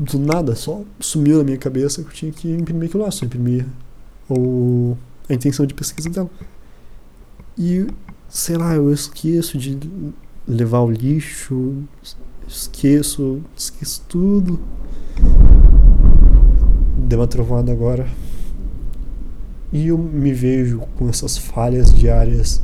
do 0.00 0.18
nada, 0.18 0.54
só 0.54 0.82
sumiu 1.00 1.38
na 1.38 1.44
minha 1.44 1.58
cabeça 1.58 2.02
que 2.02 2.08
eu 2.08 2.12
tinha 2.12 2.32
que 2.32 2.50
imprimir 2.50 2.88
aquilo 2.88 3.04
lá, 3.04 3.10
só 3.10 3.24
imprimir 3.24 3.66
ou 4.28 4.96
a 5.28 5.34
intenção 5.34 5.66
de 5.66 5.74
pesquisa 5.74 6.08
dela. 6.08 6.30
E, 7.56 7.86
sei 8.28 8.56
lá, 8.56 8.74
eu 8.74 8.92
esqueço 8.92 9.58
de 9.58 9.78
levar 10.46 10.80
o 10.80 10.90
lixo, 10.90 11.82
esqueço, 12.48 13.42
esqueço 13.56 14.02
tudo. 14.08 14.58
Deu 16.96 17.18
uma 17.18 17.26
trovada 17.26 17.70
agora. 17.70 18.08
E 19.72 19.88
eu 19.88 19.98
me 19.98 20.32
vejo 20.32 20.80
com 20.96 21.08
essas 21.08 21.36
falhas 21.38 21.92
diárias. 21.94 22.62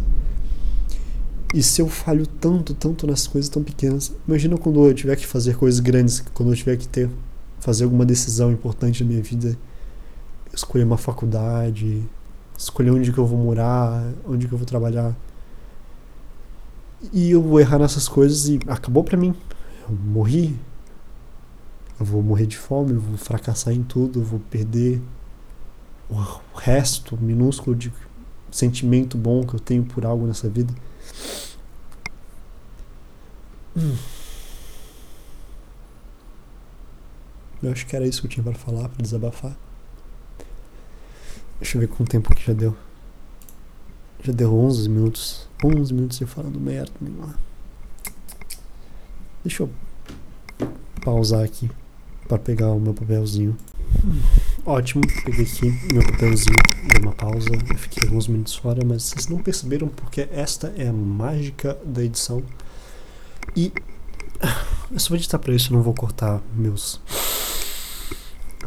E 1.54 1.62
se 1.62 1.80
eu 1.80 1.88
falho 1.88 2.26
tanto, 2.26 2.74
tanto 2.74 3.06
nas 3.06 3.26
coisas 3.26 3.48
tão 3.48 3.62
pequenas, 3.62 4.12
imagina 4.26 4.58
quando 4.58 4.86
eu 4.86 4.92
tiver 4.92 5.16
que 5.16 5.26
fazer 5.26 5.56
coisas 5.56 5.80
grandes, 5.80 6.20
quando 6.34 6.52
eu 6.52 6.56
tiver 6.56 6.76
que 6.76 6.86
ter 6.86 7.08
fazer 7.60 7.84
alguma 7.84 8.04
decisão 8.04 8.52
importante 8.52 9.02
na 9.02 9.10
minha 9.10 9.22
vida, 9.22 9.56
escolher 10.54 10.84
uma 10.84 10.98
faculdade, 10.98 12.02
escolher 12.56 12.90
onde 12.90 13.12
que 13.12 13.18
eu 13.18 13.26
vou 13.26 13.38
morar, 13.38 14.12
onde 14.26 14.46
que 14.46 14.52
eu 14.52 14.58
vou 14.58 14.66
trabalhar. 14.66 15.14
E 17.12 17.30
eu 17.30 17.42
vou 17.42 17.60
errar 17.60 17.78
nessas 17.78 18.08
coisas 18.08 18.48
e 18.48 18.58
acabou 18.66 19.04
para 19.04 19.16
mim. 19.16 19.34
Eu 19.88 19.94
morri. 19.94 20.56
Eu 21.98 22.06
vou 22.06 22.22
morrer 22.22 22.46
de 22.46 22.56
fome, 22.56 22.92
eu 22.92 23.00
vou 23.00 23.16
fracassar 23.16 23.74
em 23.74 23.82
tudo, 23.82 24.20
eu 24.20 24.24
vou 24.24 24.40
perder 24.50 25.00
o 26.08 26.14
resto 26.56 27.18
minúsculo 27.20 27.74
de 27.76 27.92
sentimento 28.50 29.18
bom 29.18 29.44
que 29.44 29.54
eu 29.54 29.60
tenho 29.60 29.84
por 29.84 30.06
algo 30.06 30.26
nessa 30.26 30.48
vida. 30.48 30.72
Hum. 33.76 33.96
Eu 37.62 37.72
acho 37.72 37.86
que 37.86 37.96
era 37.96 38.06
isso 38.06 38.20
que 38.20 38.26
eu 38.26 38.30
tinha 38.30 38.44
para 38.44 38.54
falar, 38.54 38.88
para 38.88 39.02
desabafar. 39.02 39.56
Deixa 41.60 41.76
eu 41.76 41.80
ver 41.80 41.88
quanto 41.88 42.10
tempo 42.10 42.34
que 42.34 42.44
já 42.44 42.52
deu. 42.52 42.76
Já 44.22 44.32
deu 44.32 44.54
11 44.54 44.88
minutos. 44.88 45.48
11 45.64 45.92
minutos 45.92 46.20
eu 46.20 46.26
falando 46.26 46.60
merda 46.60 46.92
nenhuma. 47.00 47.34
Deixa 49.44 49.64
eu 49.64 49.70
pausar 51.04 51.44
aqui 51.44 51.70
para 52.28 52.38
pegar 52.38 52.70
o 52.70 52.80
meu 52.80 52.94
papelzinho. 52.94 53.56
Ótimo, 54.64 55.02
peguei 55.24 55.44
aqui 55.44 55.66
meu 55.92 56.02
papelzinho, 56.04 56.56
dei 56.86 57.02
uma 57.02 57.12
pausa, 57.12 57.48
fiquei 57.76 58.06
alguns 58.06 58.28
minutos 58.28 58.54
fora, 58.54 58.84
mas 58.84 59.04
vocês 59.04 59.26
não 59.26 59.38
perceberam 59.38 59.88
porque 59.88 60.28
esta 60.30 60.74
é 60.76 60.88
a 60.88 60.92
mágica 60.92 61.78
da 61.84 62.04
edição. 62.04 62.42
E 63.56 63.72
eu 64.90 64.98
só 64.98 65.08
vou 65.08 65.16
editar 65.16 65.38
pra 65.38 65.54
isso, 65.54 65.72
eu 65.72 65.76
não 65.76 65.82
vou 65.82 65.94
cortar 65.94 66.42
meus. 66.54 67.00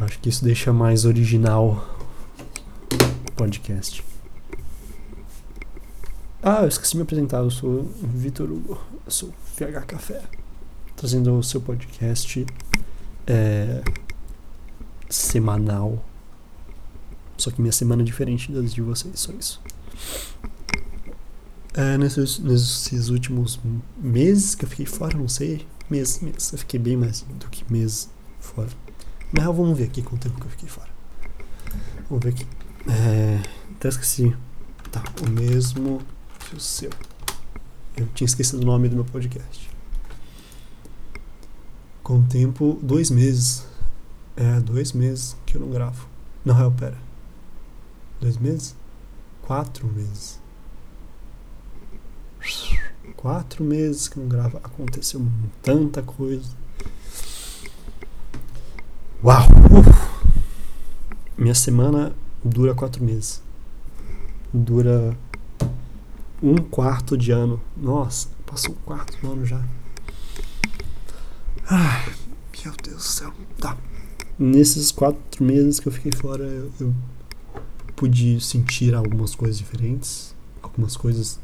Acho 0.00 0.18
que 0.18 0.28
isso 0.28 0.44
deixa 0.44 0.72
mais 0.72 1.04
original 1.04 1.88
o 3.28 3.32
podcast. 3.32 4.04
Ah, 6.42 6.62
eu 6.62 6.68
esqueci 6.68 6.92
de 6.92 6.96
me 6.96 7.02
apresentar, 7.04 7.38
eu 7.38 7.50
sou 7.50 7.84
Vitor 8.02 8.50
Hugo, 8.50 8.76
eu 9.06 9.12
sou 9.12 9.32
FH 9.54 9.86
Café, 9.86 10.22
trazendo 10.96 11.38
o 11.38 11.42
seu 11.44 11.60
podcast 11.60 12.44
é, 13.26 13.80
semanal. 15.32 16.04
Só 17.36 17.50
que 17.50 17.60
minha 17.60 17.72
semana 17.72 18.02
é 18.02 18.04
diferente 18.04 18.52
das 18.52 18.72
de 18.72 18.82
vocês, 18.82 19.18
só 19.18 19.32
isso. 19.32 19.60
É, 21.74 21.96
nesses, 21.96 22.38
nesses 22.38 23.08
últimos 23.08 23.58
meses 23.96 24.54
que 24.54 24.64
eu 24.64 24.68
fiquei 24.68 24.84
fora, 24.86 25.16
não 25.16 25.28
sei. 25.28 25.66
Meses, 25.88 26.20
meses. 26.20 26.52
Eu 26.52 26.58
fiquei 26.58 26.78
bem 26.78 26.96
mais 26.96 27.22
do 27.22 27.48
que 27.48 27.70
meses 27.72 28.10
fora. 28.38 28.68
Na 29.32 29.42
real, 29.42 29.54
vamos 29.54 29.76
ver 29.78 29.84
aqui 29.84 30.02
quanto 30.02 30.28
tempo 30.28 30.38
que 30.38 30.46
eu 30.46 30.50
fiquei 30.50 30.68
fora. 30.68 30.90
Vamos 32.08 32.22
ver 32.22 32.30
aqui. 32.30 32.46
É, 32.86 33.40
até 33.70 33.88
esqueci. 33.88 34.36
Tá, 34.90 35.02
o 35.26 35.30
mesmo 35.30 36.02
que 36.38 36.56
o 36.56 36.60
seu. 36.60 36.90
Eu 37.96 38.06
tinha 38.14 38.26
esquecido 38.26 38.62
o 38.62 38.66
nome 38.66 38.90
do 38.90 38.96
meu 38.96 39.06
podcast. 39.06 39.70
Com 42.02 42.18
o 42.18 42.26
tempo, 42.26 42.78
dois 42.82 43.10
meses. 43.10 43.71
É, 44.36 44.60
dois 44.60 44.92
meses 44.92 45.36
que 45.44 45.56
eu 45.56 45.60
não 45.60 45.70
gravo. 45.70 46.06
Não, 46.44 46.54
real, 46.54 46.72
pera. 46.72 46.96
Dois 48.20 48.36
meses? 48.36 48.74
Quatro 49.42 49.86
meses. 49.86 50.40
Quatro 53.16 53.62
meses 53.62 54.08
que 54.08 54.18
não 54.18 54.28
gravo. 54.28 54.58
Aconteceu 54.58 55.24
tanta 55.62 56.02
coisa. 56.02 56.50
Uau! 59.22 59.46
Minha 61.36 61.54
semana 61.54 62.12
dura 62.44 62.74
quatro 62.74 63.04
meses. 63.04 63.42
Dura 64.52 65.16
um 66.42 66.56
quarto 66.56 67.16
de 67.16 67.30
ano. 67.30 67.60
Nossa, 67.76 68.28
passou 68.44 68.72
um 68.72 68.78
quarto 68.84 69.16
do 69.20 69.32
ano 69.32 69.46
já. 69.46 69.62
Ai, 71.68 72.12
meu 72.64 72.74
Deus 72.82 72.96
do 72.96 73.02
céu. 73.02 73.32
Tá. 73.58 73.76
Nesses 74.42 74.90
quatro 74.90 75.44
meses 75.44 75.78
que 75.78 75.86
eu 75.86 75.92
fiquei 75.92 76.10
fora, 76.10 76.42
eu, 76.42 76.72
eu 76.80 76.94
pude 77.94 78.40
sentir 78.40 78.92
algumas 78.92 79.36
coisas 79.36 79.56
diferentes. 79.56 80.34
Algumas 80.60 80.96
coisas 80.96 81.38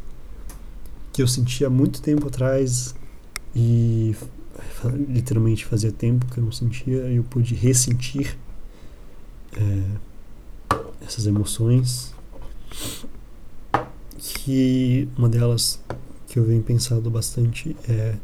que 1.12 1.22
eu 1.22 1.28
sentia 1.28 1.68
há 1.68 1.70
muito 1.70 2.02
tempo 2.02 2.26
atrás 2.26 2.96
e 3.54 4.16
literalmente 5.08 5.64
fazia 5.64 5.92
tempo 5.92 6.26
que 6.26 6.38
eu 6.38 6.44
não 6.44 6.50
sentia 6.50 7.08
e 7.08 7.16
eu 7.16 7.22
pude 7.22 7.54
ressentir 7.54 8.36
é, 9.56 10.76
essas 11.00 11.24
emoções 11.24 12.12
que 14.18 15.08
uma 15.16 15.28
delas 15.28 15.80
que 16.26 16.36
eu 16.36 16.44
venho 16.44 16.64
pensando 16.64 17.08
bastante 17.08 17.76
é 17.88 18.16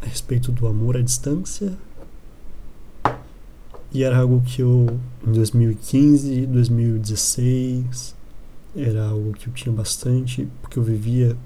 a 0.00 0.06
respeito 0.06 0.50
do 0.50 0.66
amor 0.66 0.96
à 0.96 1.02
distância. 1.02 1.76
E 3.92 4.04
era 4.04 4.18
algo 4.18 4.40
que 4.42 4.62
eu, 4.62 5.00
em 5.26 5.32
2015, 5.32 6.46
2016, 6.46 8.14
era 8.76 9.08
algo 9.08 9.32
que 9.32 9.48
eu 9.48 9.52
tinha 9.52 9.74
bastante, 9.74 10.48
porque 10.62 10.78
eu 10.78 10.82
vivia 10.82 11.36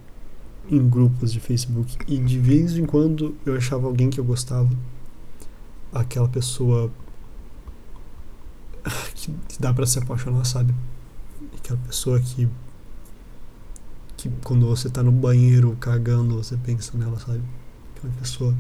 em 0.71 0.89
grupos 0.89 1.33
de 1.33 1.41
Facebook 1.41 1.97
e 2.07 2.19
de 2.19 2.39
vez 2.39 2.77
em 2.77 2.87
quando 2.87 3.35
eu 3.45 3.57
achava 3.57 3.87
alguém 3.87 4.11
que 4.11 4.19
eu 4.19 4.25
gostava, 4.25 4.71
aquela 5.93 6.29
pessoa 6.29 6.91
que, 9.15 9.33
dá 9.59 9.73
para 9.73 9.87
se 9.87 9.99
apaixonar, 9.99 10.45
sabe? 10.45 10.75
Aquela 11.57 11.79
pessoa 11.81 12.21
que 12.21 12.49
que 14.17 14.31
quando 14.43 14.67
você 14.67 14.89
tá 14.89 15.03
no 15.03 15.13
banheiro 15.13 15.77
cagando, 15.79 16.37
você 16.37 16.57
pensa 16.57 16.97
nela, 16.97 17.19
sabe? 17.19 17.43
Aquela 17.97 18.13
pessoa 18.15 18.55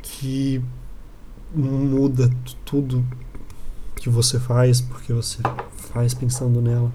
que 0.00 0.62
muda 1.54 2.30
tudo 2.64 3.04
que 3.96 4.08
você 4.08 4.38
faz 4.38 4.80
porque 4.80 5.12
você 5.12 5.38
faz 5.76 6.14
pensando 6.14 6.60
nela. 6.60 6.92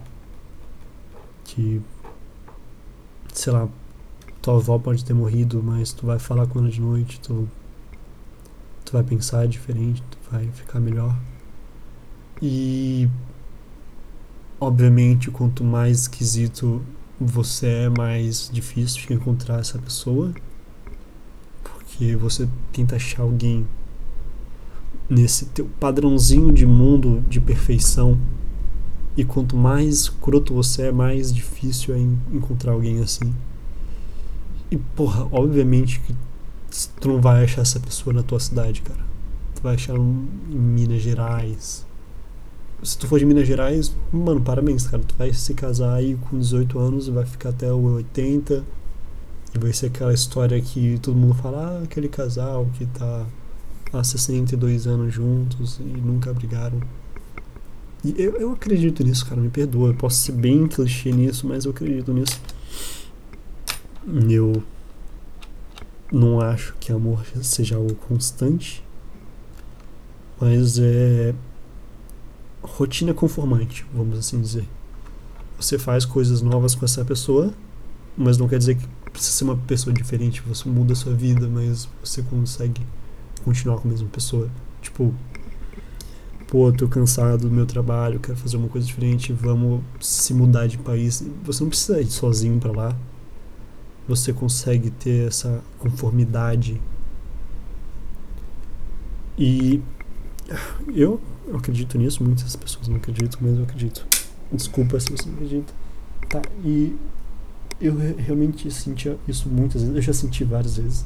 Que, 1.44 1.82
sei 3.34 3.54
lá, 3.54 3.68
tua 4.42 4.56
avó 4.58 4.78
pode 4.78 5.04
ter 5.04 5.14
morrido, 5.14 5.62
mas 5.64 5.94
tu 5.94 6.06
vai 6.06 6.20
falar 6.20 6.46
com 6.48 6.60
ela 6.60 6.70
de 6.70 6.82
noite, 6.82 7.20
tu, 7.20 7.48
tu 8.86 8.94
vai 8.94 9.04
pensar 9.04 9.48
diferente, 9.48 10.04
tu 10.12 10.18
vai 10.32 10.48
ficar 10.52 10.80
melhor. 10.80 11.16
E 12.42 13.10
Obviamente, 14.62 15.32
quanto 15.32 15.64
mais 15.64 16.02
esquisito 16.02 16.82
você 17.18 17.68
é, 17.68 17.90
mais 17.90 18.50
difícil 18.52 19.08
de 19.08 19.14
encontrar 19.14 19.60
essa 19.60 19.80
pessoa. 19.80 20.34
Porque 21.64 22.14
você 22.18 22.48
tenta 22.74 22.98
achar 22.98 23.22
alguém 23.22 23.66
nesse 25.10 25.46
teu 25.46 25.66
padrãozinho 25.80 26.52
de 26.52 26.66
mundo 26.66 27.24
de 27.28 27.40
perfeição. 27.40 28.18
E 29.18 29.24
quanto 29.24 29.56
mais 29.56 29.96
escroto 29.96 30.54
você 30.54 30.84
é, 30.84 30.92
mais 30.92 31.34
difícil 31.34 31.96
é 31.96 32.00
encontrar 32.34 32.74
alguém 32.74 33.02
assim. 33.02 33.34
E 34.72 34.78
porra, 34.78 35.28
obviamente 35.32 36.00
que 36.00 36.16
tu 37.02 37.10
não 37.10 37.20
vai 37.20 37.44
achar 37.44 37.64
essa 37.64 37.80
pessoa 37.80 38.14
na 38.14 38.24
tua 38.24 38.40
cidade, 38.40 38.82
cara. 38.82 39.00
Tu 39.56 39.62
vai 39.62 39.76
achar 39.76 39.96
em 39.98 40.28
Minas 40.50 41.02
Gerais, 41.02 41.86
se 42.82 42.98
tu 42.98 43.08
for 43.08 43.20
de 43.20 43.26
Minas 43.26 43.46
Gerais, 43.46 43.94
mano, 44.12 44.40
parabéns, 44.40 44.88
cara. 44.88 45.04
Tu 45.04 45.14
vai 45.18 45.34
se 45.34 45.54
casar 45.54 45.96
aí 45.96 46.16
com 46.16 46.40
18 46.40 46.80
anos, 46.80 47.08
vai 47.10 47.26
ficar 47.26 47.50
até 47.50 47.72
o 47.72 47.96
80. 47.96 48.64
E 49.54 49.60
vai 49.60 49.74
ser 49.74 49.88
aquela 49.88 50.14
história 50.14 50.60
que 50.62 50.98
todo 51.00 51.18
mundo 51.18 51.34
fala, 51.34 51.80
ah, 51.80 51.84
aquele 51.84 52.08
casal 52.08 52.68
que 52.78 52.86
tá 52.86 53.26
há 53.92 54.04
62 54.04 54.88
anos 54.88 55.14
juntos 55.14 55.80
e 55.80 55.84
nunca 55.84 56.34
brigaram. 56.34 56.80
E 58.04 58.16
eu, 58.18 58.38
eu 58.38 58.52
acredito 58.52 59.04
nisso, 59.04 59.26
cara, 59.26 59.42
me 59.42 59.50
perdoa. 59.50 59.90
Eu 59.90 59.96
posso 59.96 60.18
ser 60.18 60.32
bem 60.32 60.68
clichê 60.68 61.12
nisso, 61.12 61.48
mas 61.48 61.66
eu 61.66 61.72
acredito 61.72 62.14
nisso. 62.14 62.40
Eu. 64.30 64.64
não 66.12 66.40
acho 66.40 66.74
que 66.80 66.92
amor 66.92 67.24
seja 67.42 67.76
algo 67.76 67.94
constante, 67.96 68.84
mas 70.40 70.80
é 70.80 71.36
rotina 72.62 73.14
conformante, 73.14 73.86
vamos 73.94 74.18
assim 74.18 74.40
dizer. 74.40 74.66
Você 75.60 75.78
faz 75.78 76.06
coisas 76.06 76.42
novas 76.42 76.74
com 76.74 76.86
essa 76.86 77.04
pessoa, 77.04 77.54
mas 78.18 78.38
não 78.38 78.48
quer 78.48 78.58
dizer 78.58 78.76
que 78.76 78.88
precisa 79.12 79.34
ser 79.34 79.44
uma 79.44 79.58
pessoa 79.58 79.94
diferente. 79.94 80.42
Você 80.48 80.70
muda 80.70 80.94
a 80.94 80.96
sua 80.96 81.14
vida, 81.14 81.48
mas 81.48 81.90
você 82.02 82.22
consegue 82.22 82.82
continuar 83.44 83.78
com 83.80 83.88
a 83.88 83.92
mesma 83.92 84.08
pessoa. 84.10 84.50
Tipo, 84.82 85.14
pô, 86.48 86.72
tô 86.72 86.88
cansado 86.88 87.48
do 87.48 87.52
meu 87.52 87.66
trabalho, 87.66 88.20
quero 88.20 88.38
fazer 88.38 88.58
uma 88.58 88.68
coisa 88.68 88.86
diferente, 88.86 89.32
vamos 89.32 89.82
se 90.00 90.34
mudar 90.34 90.68
de 90.68 90.78
país. 90.78 91.24
Você 91.44 91.64
não 91.64 91.70
precisa 91.70 92.02
ir 92.02 92.08
sozinho 92.08 92.60
para 92.60 92.72
lá. 92.72 92.96
Você 94.08 94.34
consegue 94.34 94.90
ter 94.90 95.28
essa 95.28 95.64
conformidade. 95.78 96.82
E 99.38 99.82
eu, 100.88 101.22
eu 101.48 101.58
acredito 101.58 101.98
nisso, 101.98 102.24
muitas 102.24 102.56
pessoas 102.56 102.88
não 102.88 102.98
acreditam, 102.98 103.40
mas 103.42 103.58
eu 103.58 103.64
acredito. 103.64 104.06
Desculpa 104.52 105.00
se 105.00 105.12
você 105.12 105.28
não 105.28 105.36
acredita. 105.36 105.74
Tá, 106.28 106.42
e 106.64 106.96
eu 107.80 107.96
realmente 108.18 108.70
sentia 108.72 109.18
isso 109.28 109.48
muitas 109.48 109.82
vezes, 109.82 109.96
eu 109.96 110.02
já 110.02 110.14
senti 110.14 110.44
várias 110.44 110.78
vezes. 110.78 111.06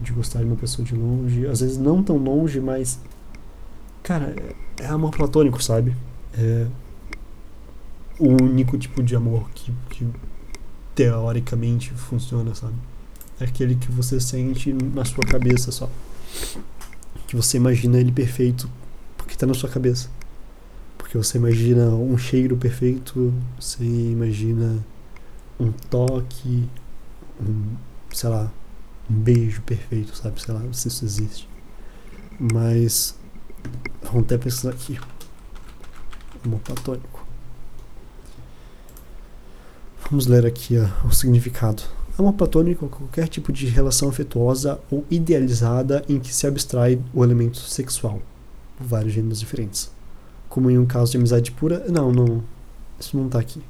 De 0.00 0.12
gostar 0.12 0.40
de 0.40 0.46
uma 0.46 0.56
pessoa 0.56 0.86
de 0.86 0.94
longe, 0.94 1.46
às 1.46 1.60
vezes 1.60 1.76
não 1.76 2.02
tão 2.02 2.16
longe, 2.16 2.60
mas. 2.60 2.98
Cara, 4.02 4.34
é, 4.80 4.86
amor 4.86 5.10
platônico, 5.10 5.62
sabe? 5.62 5.94
É 6.34 6.66
o 8.18 8.28
único 8.42 8.78
tipo 8.78 9.02
de 9.02 9.16
amor 9.16 9.50
que, 9.50 9.72
que 9.90 10.06
teoricamente 10.94 11.92
funciona, 11.92 12.54
sabe? 12.54 12.74
É 13.40 13.44
aquele 13.44 13.74
que 13.74 13.90
você 13.90 14.20
sente 14.20 14.72
na 14.72 15.04
sua 15.04 15.24
cabeça 15.24 15.72
só. 15.72 15.90
Que 17.26 17.34
você 17.34 17.56
imagina 17.56 17.98
ele 17.98 18.12
perfeito 18.12 18.70
porque 19.16 19.36
tá 19.36 19.46
na 19.46 19.54
sua 19.54 19.68
cabeça. 19.68 20.08
Porque 20.96 21.16
você 21.16 21.38
imagina 21.38 21.88
um 21.88 22.16
cheiro 22.16 22.56
perfeito, 22.56 23.32
você 23.58 23.82
imagina 23.84 24.84
um 25.58 25.72
toque, 25.72 26.68
um, 27.40 27.74
sei 28.12 28.30
lá, 28.30 28.52
beijo 29.12 29.62
perfeito, 29.62 30.16
sabe? 30.16 30.40
Sei 30.42 30.54
lá, 30.54 30.60
se 30.72 30.88
isso 30.88 31.04
existe. 31.04 31.48
Mas 32.38 33.14
vamos 34.02 34.24
até 34.24 34.38
pensar 34.38 34.70
aqui. 34.70 34.98
Amor 36.44 36.60
platônico. 36.60 37.26
Vamos 40.10 40.26
ler 40.26 40.44
aqui 40.44 40.76
ó, 40.78 41.06
o 41.06 41.12
significado. 41.12 41.82
Amor 42.18 42.34
platônico 42.34 42.84
é 42.84 42.88
qualquer 42.88 43.28
tipo 43.28 43.52
de 43.52 43.66
relação 43.66 44.08
afetuosa 44.08 44.78
ou 44.90 45.06
idealizada 45.10 46.04
em 46.08 46.18
que 46.18 46.34
se 46.34 46.46
abstrai 46.46 47.00
o 47.14 47.24
elemento 47.24 47.58
sexual, 47.58 48.20
vários 48.78 49.14
gêneros 49.14 49.40
diferentes. 49.40 49.90
Como 50.48 50.70
em 50.70 50.76
um 50.76 50.84
caso 50.84 51.12
de 51.12 51.16
amizade 51.16 51.50
pura. 51.52 51.84
Não, 51.88 52.12
não. 52.12 52.42
Isso 53.00 53.16
não 53.16 53.26
está 53.26 53.38
aqui. 53.38 53.62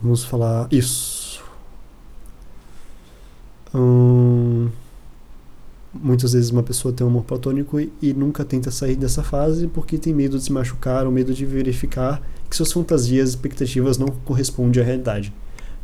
Vamos 0.00 0.22
falar 0.22 0.68
isso. 0.70 1.21
Hum, 3.74 4.68
muitas 5.94 6.32
vezes 6.32 6.50
uma 6.50 6.62
pessoa 6.62 6.92
tem 6.92 7.06
um 7.06 7.10
amor 7.10 7.24
platônico 7.24 7.80
e, 7.80 7.92
e, 8.00 8.12
nunca 8.12 8.44
tenta 8.44 8.70
sair 8.70 8.96
dessa 8.96 9.22
fase 9.22 9.66
porque 9.66 9.98
tem 9.98 10.12
medo 10.12 10.38
de 10.38 10.44
se 10.44 10.52
machucar 10.52 11.06
ou 11.06 11.12
medo 11.12 11.32
de 11.32 11.44
verificar 11.46 12.20
que 12.48 12.56
suas 12.56 12.72
fantasias 12.72 13.30
e 13.30 13.32
expectativas 13.32 13.98
não 13.98 14.08
correspondem 14.08 14.82
à 14.82 14.84
realidade. 14.84 15.32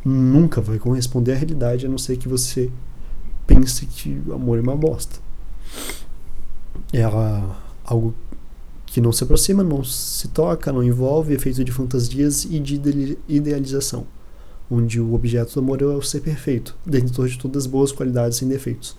Nunca 0.04 0.60
vai 0.60 0.78
corresponder 0.78 1.32
à 1.32 1.36
realidade 1.36 1.86
a 1.86 1.88
não 1.88 1.98
ser 1.98 2.16
que 2.16 2.28
você 2.28 2.70
pense 3.46 3.86
que 3.86 4.20
o 4.26 4.34
amor 4.34 4.58
é 4.58 4.60
uma 4.60 4.76
bosta. 4.76 5.18
É 6.92 7.02
algo 7.84 8.14
que 8.86 9.00
não 9.00 9.12
se 9.12 9.24
aproxima, 9.24 9.62
não 9.62 9.84
se 9.84 10.28
toca, 10.28 10.72
não 10.72 10.82
envolve 10.82 11.34
efeito 11.34 11.62
de 11.64 11.72
fantasias 11.72 12.44
e 12.44 12.58
de 12.58 13.18
idealização, 13.28 14.06
onde 14.70 15.00
o 15.00 15.14
objeto 15.14 15.54
do 15.54 15.60
amor 15.60 15.80
é 15.80 15.86
o 15.86 16.02
ser 16.02 16.20
perfeito, 16.20 16.76
dentro 16.84 17.26
de 17.26 17.38
todas 17.38 17.64
as 17.64 17.66
boas 17.66 17.92
qualidades 17.92 18.38
sem 18.38 18.48
defeitos. 18.48 18.96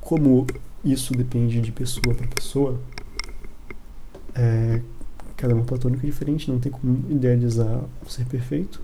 Como 0.00 0.46
isso 0.84 1.14
depende 1.14 1.60
de 1.60 1.72
pessoa 1.72 2.14
para 2.14 2.26
pessoa, 2.28 2.80
é, 4.34 4.80
cada 5.36 5.54
um 5.54 5.64
platônico 5.64 6.04
é 6.04 6.06
diferente, 6.06 6.50
não 6.50 6.58
tem 6.58 6.70
como 6.70 7.04
idealizar 7.10 7.84
o 8.04 8.08
ser 8.08 8.24
perfeito. 8.26 8.80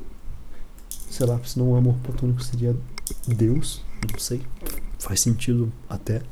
Sei 1.11 1.27
lá, 1.27 1.39
se 1.45 1.59
não 1.59 1.73
o 1.73 1.77
amor 1.77 1.95
platônico 2.03 2.43
seria 2.43 2.77
Deus, 3.27 3.83
não 4.11 4.19
sei, 4.19 4.43
faz 4.99 5.21
sentido 5.21 5.73
até. 5.89 6.23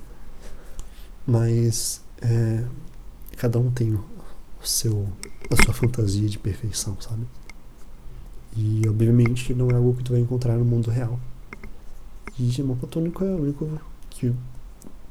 Mas 1.27 2.03
é, 2.21 2.65
cada 3.37 3.59
um 3.59 3.71
tem 3.71 3.95
o 3.95 4.05
seu 4.63 5.07
a 5.51 5.65
sua 5.65 5.75
fantasia 5.75 6.29
de 6.29 6.39
perfeição, 6.39 6.97
sabe? 7.01 7.27
E 8.57 8.83
obviamente 8.89 9.55
não 9.55 9.71
é 9.71 9.75
algo 9.75 9.95
que 9.95 10.05
tu 10.05 10.13
vai 10.13 10.21
encontrar 10.21 10.57
no 10.57 10.65
mundo 10.65 10.91
real. 10.91 11.19
E 12.39 12.61
amor 12.61 12.77
platônico 12.79 13.25
é 13.25 13.29
o 13.29 13.43
único 13.43 13.69
que 14.09 14.33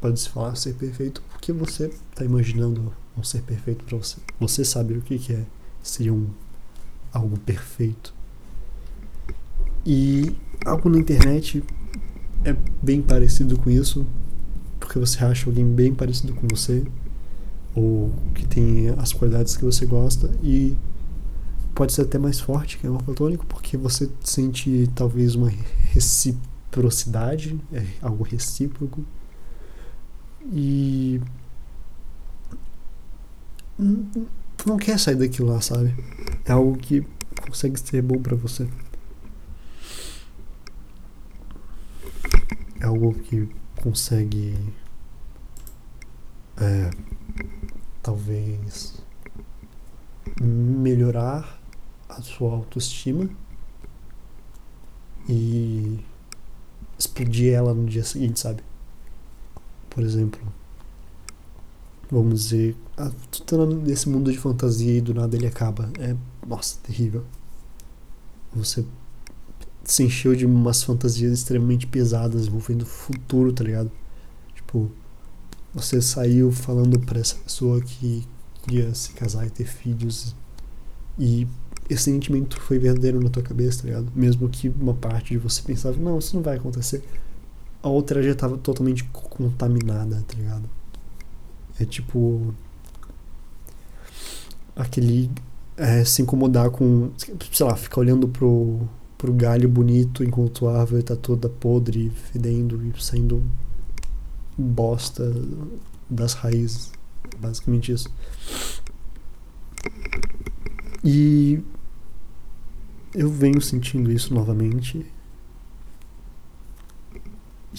pode 0.02 0.20
se 0.20 0.30
falar 0.30 0.56
ser 0.56 0.74
perfeito 0.74 1.22
porque 1.30 1.52
você 1.52 1.86
está 2.12 2.26
imaginando 2.26 2.92
um 3.18 3.24
ser 3.24 3.42
perfeito 3.44 3.84
para 3.86 3.98
você. 3.98 4.18
Você 4.40 4.66
sabe 4.66 4.96
o 4.96 5.02
que, 5.02 5.20
que 5.20 5.34
é 5.34 5.46
ser 5.84 6.12
um 6.12 6.28
algo 7.14 7.38
perfeito. 7.40 8.14
E 9.86 10.36
algo 10.66 10.90
na 10.90 10.98
internet 10.98 11.64
é 12.44 12.56
bem 12.82 13.02
parecido 13.02 13.58
com 13.60 13.70
isso, 13.70 14.06
porque 14.80 15.00
você 15.00 15.24
acha 15.24 15.50
alguém 15.50 15.66
bem 15.66 15.94
parecido 15.94 16.34
com 16.34 16.48
você 16.48 16.86
ou 17.76 18.12
que 18.34 18.46
tem 18.48 18.90
as 18.98 19.14
qualidades 19.14 19.56
que 19.56 19.64
você 19.64 19.86
gosta 19.86 20.30
e 20.44 20.76
pode 21.80 21.94
ser 21.94 22.02
até 22.02 22.18
mais 22.18 22.42
forte 22.42 22.78
que 22.78 22.86
o 22.86 22.90
amor 22.90 23.04
platônico 23.04 23.46
porque 23.46 23.78
você 23.78 24.10
sente 24.20 24.92
talvez 24.94 25.34
uma 25.34 25.50
reciprocidade, 25.94 27.58
é 27.72 27.86
algo 28.02 28.22
recíproco 28.22 29.06
e 30.52 31.22
não 34.66 34.76
quer 34.76 35.00
sair 35.00 35.16
daquilo 35.16 35.54
lá, 35.54 35.62
sabe? 35.62 35.96
É 36.44 36.52
algo 36.52 36.78
que 36.78 37.08
consegue 37.48 37.80
ser 37.80 38.02
bom 38.02 38.22
para 38.22 38.36
você. 38.36 38.68
É 42.82 42.88
algo 42.88 43.14
que 43.14 43.48
consegue 43.78 44.54
é, 46.58 46.92
talvez 48.04 49.02
melhorar 50.42 51.59
sua 52.22 52.54
autoestima 52.54 53.30
e 55.28 56.00
explodir 56.98 57.54
ela 57.54 57.74
no 57.74 57.86
dia 57.86 58.04
seguinte, 58.04 58.40
sabe? 58.40 58.64
Por 59.90 60.04
exemplo, 60.04 60.42
vamos 62.12 62.44
dizer, 62.44 62.76
ah, 62.98 63.12
tu 63.32 63.44
tá 63.44 63.66
nesse 63.66 64.10
mundo 64.10 64.32
de 64.32 64.38
fantasia 64.38 64.98
e 64.98 65.02
do 65.02 65.14
nada 65.14 65.36
ele 65.36 65.48
acaba. 65.48 65.92
É, 66.00 66.16
nossa, 66.48 66.78
terrível. 66.84 67.24
Você 68.54 68.86
se 69.84 70.04
encheu 70.04 70.36
de 70.36 70.46
umas 70.46 70.84
fantasias 70.84 71.32
extremamente 71.32 71.88
pesadas 71.88 72.48
envolvendo 72.48 72.84
o 72.84 72.86
futuro, 72.86 73.54
tá 73.54 73.64
ligado? 73.64 73.92
Tipo, 74.56 74.92
você 75.74 76.02
saiu 76.02 76.52
falando 76.52 77.00
para 77.00 77.20
essa 77.20 77.36
pessoa 77.36 77.80
que 77.82 78.28
queria 78.64 78.94
se 78.94 79.14
casar 79.14 79.46
e 79.48 79.50
ter 79.50 79.66
filhos 79.66 80.36
e 81.18 81.48
esse 81.90 82.04
sentimento 82.04 82.60
foi 82.62 82.78
verdadeiro 82.78 83.20
na 83.20 83.30
tua 83.30 83.42
cabeça, 83.42 83.82
tá 83.82 83.88
ligado? 83.88 84.12
Mesmo 84.16 84.48
que 84.48 84.70
uma 84.70 84.94
parte 84.94 85.30
de 85.30 85.38
você 85.40 85.62
pensava, 85.64 85.98
não, 85.98 86.20
isso 86.20 86.36
não 86.36 86.44
vai 86.44 86.58
acontecer. 86.58 87.04
A 87.82 87.90
outra 87.90 88.22
já 88.22 88.32
estava 88.32 88.58
totalmente 88.58 89.04
contaminada, 89.06 90.24
tá 90.28 90.36
ligado? 90.38 90.70
É 91.80 91.86
tipo. 91.86 92.54
Aquele. 94.76 95.32
É, 95.76 96.04
se 96.04 96.22
incomodar 96.22 96.70
com. 96.70 97.10
Sei 97.52 97.66
lá, 97.66 97.76
ficar 97.76 98.02
olhando 98.02 98.28
pro, 98.28 98.82
pro 99.18 99.34
galho 99.34 99.68
bonito 99.68 100.24
enquanto 100.24 100.68
a 100.68 100.82
árvore 100.82 101.04
tá 101.04 101.16
toda 101.16 101.50
podre, 101.50 102.12
fedendo 102.32 102.86
e 102.86 103.02
saindo 103.02 103.44
bosta 104.58 105.34
das 106.10 106.34
raízes. 106.34 106.92
Basicamente 107.40 107.94
isso. 107.94 108.10
E 111.04 111.64
eu 113.14 113.30
venho 113.30 113.62
sentindo 113.62 114.12
isso 114.12 114.34
novamente. 114.34 115.06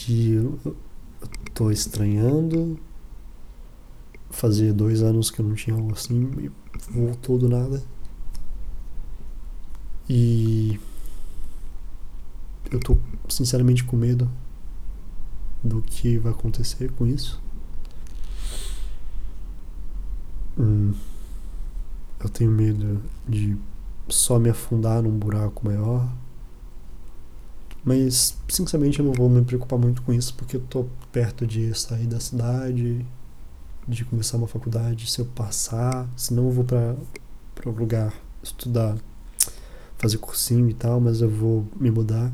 E 0.08 0.32
eu, 0.32 0.76
tô 1.54 1.70
estranhando. 1.70 2.78
Fazia 4.30 4.72
dois 4.72 5.02
anos 5.02 5.30
que 5.30 5.40
eu 5.40 5.46
não 5.46 5.54
tinha 5.54 5.76
algo 5.76 5.92
assim 5.92 6.30
e 6.38 6.50
voltou 6.90 7.36
do 7.36 7.48
nada. 7.48 7.82
E 10.08 10.80
eu 12.70 12.80
tô 12.80 12.96
sinceramente 13.28 13.84
com 13.84 13.96
medo 13.96 14.30
do 15.62 15.82
que 15.82 16.18
vai 16.18 16.32
acontecer 16.32 16.90
com 16.92 17.06
isso. 17.06 17.42
Hum, 20.58 20.94
eu 22.20 22.28
tenho 22.28 22.50
medo 22.50 23.02
de 23.28 23.56
só 24.12 24.38
me 24.38 24.50
afundar 24.50 25.02
num 25.02 25.10
buraco 25.10 25.64
maior. 25.64 26.08
Mas, 27.84 28.36
sinceramente, 28.48 28.98
eu 28.98 29.04
não 29.04 29.12
vou 29.12 29.28
me 29.28 29.42
preocupar 29.42 29.78
muito 29.78 30.02
com 30.02 30.12
isso 30.12 30.34
porque 30.34 30.56
eu 30.56 30.60
tô 30.60 30.86
perto 31.10 31.46
de 31.46 31.72
sair 31.78 32.06
da 32.06 32.20
cidade, 32.20 33.04
de 33.88 34.04
começar 34.04 34.36
uma 34.36 34.46
faculdade. 34.46 35.10
Se 35.10 35.20
eu 35.20 35.24
passar, 35.26 36.08
senão 36.16 36.46
eu 36.46 36.52
vou 36.52 36.64
para 36.64 36.94
para 37.54 37.70
lugar 37.70 38.14
estudar, 38.42 38.96
fazer 39.98 40.16
cursinho 40.18 40.68
e 40.70 40.74
tal, 40.74 41.00
mas 41.00 41.20
eu 41.20 41.28
vou 41.28 41.66
me 41.76 41.90
mudar. 41.90 42.32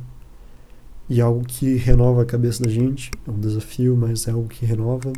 E 1.09 1.21
é 1.21 1.23
algo 1.23 1.45
que 1.45 1.77
renova 1.77 2.23
a 2.23 2.25
cabeça 2.25 2.63
da 2.63 2.71
gente, 2.71 3.11
é 3.27 3.31
um 3.31 3.39
desafio, 3.39 3.97
mas 3.97 4.27
é 4.27 4.31
algo 4.31 4.49
que 4.49 4.65
renova. 4.65 5.13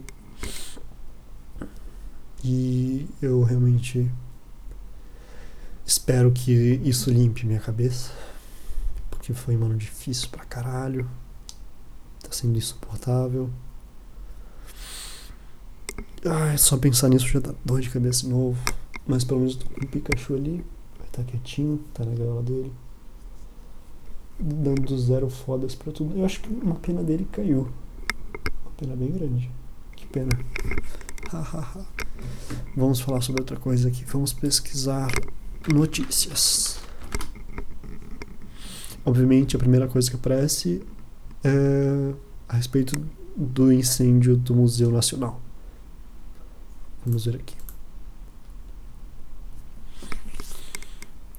E 2.44 3.06
eu 3.20 3.42
realmente 3.42 4.10
espero 5.88 6.30
que 6.30 6.52
isso 6.84 7.10
limpe 7.10 7.46
minha 7.46 7.58
cabeça, 7.58 8.12
porque 9.10 9.32
foi 9.32 9.56
um 9.56 9.64
ano 9.64 9.76
difícil 9.76 10.28
pra 10.28 10.44
caralho. 10.44 11.08
Tá 12.22 12.30
sendo 12.30 12.58
insuportável. 12.58 13.48
Ai, 16.26 16.58
só 16.58 16.76
pensar 16.76 17.08
nisso 17.08 17.26
já 17.26 17.40
dá 17.40 17.54
dor 17.64 17.80
de 17.80 17.88
cabeça 17.88 18.24
de 18.24 18.28
novo. 18.28 18.62
Mas 19.06 19.24
pelo 19.24 19.40
menos 19.40 19.56
tô 19.56 19.64
com 19.66 19.82
o 19.82 19.86
Pikachu 19.86 20.34
ali. 20.34 20.64
Vai 20.98 21.06
estar 21.06 21.22
tá 21.22 21.24
quietinho, 21.24 21.82
tá 21.94 22.04
na 22.04 22.14
gaiola 22.14 22.42
dele. 22.42 22.72
Dando 24.38 24.98
zero 24.98 25.30
fodas 25.30 25.74
pra 25.74 25.90
tudo. 25.90 26.18
Eu 26.18 26.26
acho 26.26 26.40
que 26.40 26.52
uma 26.52 26.74
pena 26.74 27.02
dele 27.02 27.26
caiu. 27.32 27.68
Uma 28.62 28.72
pena 28.76 28.94
bem 28.94 29.10
grande. 29.10 29.50
Que 29.96 30.06
pena. 30.06 30.38
Vamos 32.76 33.00
falar 33.00 33.22
sobre 33.22 33.40
outra 33.40 33.56
coisa 33.56 33.88
aqui. 33.88 34.04
Vamos 34.04 34.34
pesquisar 34.34 35.10
notícias. 35.72 36.78
Obviamente, 39.04 39.56
a 39.56 39.58
primeira 39.58 39.88
coisa 39.88 40.10
que 40.10 40.16
aparece 40.16 40.82
é 41.44 42.14
a 42.48 42.56
respeito 42.56 43.00
do 43.36 43.72
incêndio 43.72 44.36
do 44.36 44.54
Museu 44.54 44.90
Nacional. 44.90 45.40
Vamos 47.04 47.24
ver 47.24 47.36
aqui. 47.36 47.54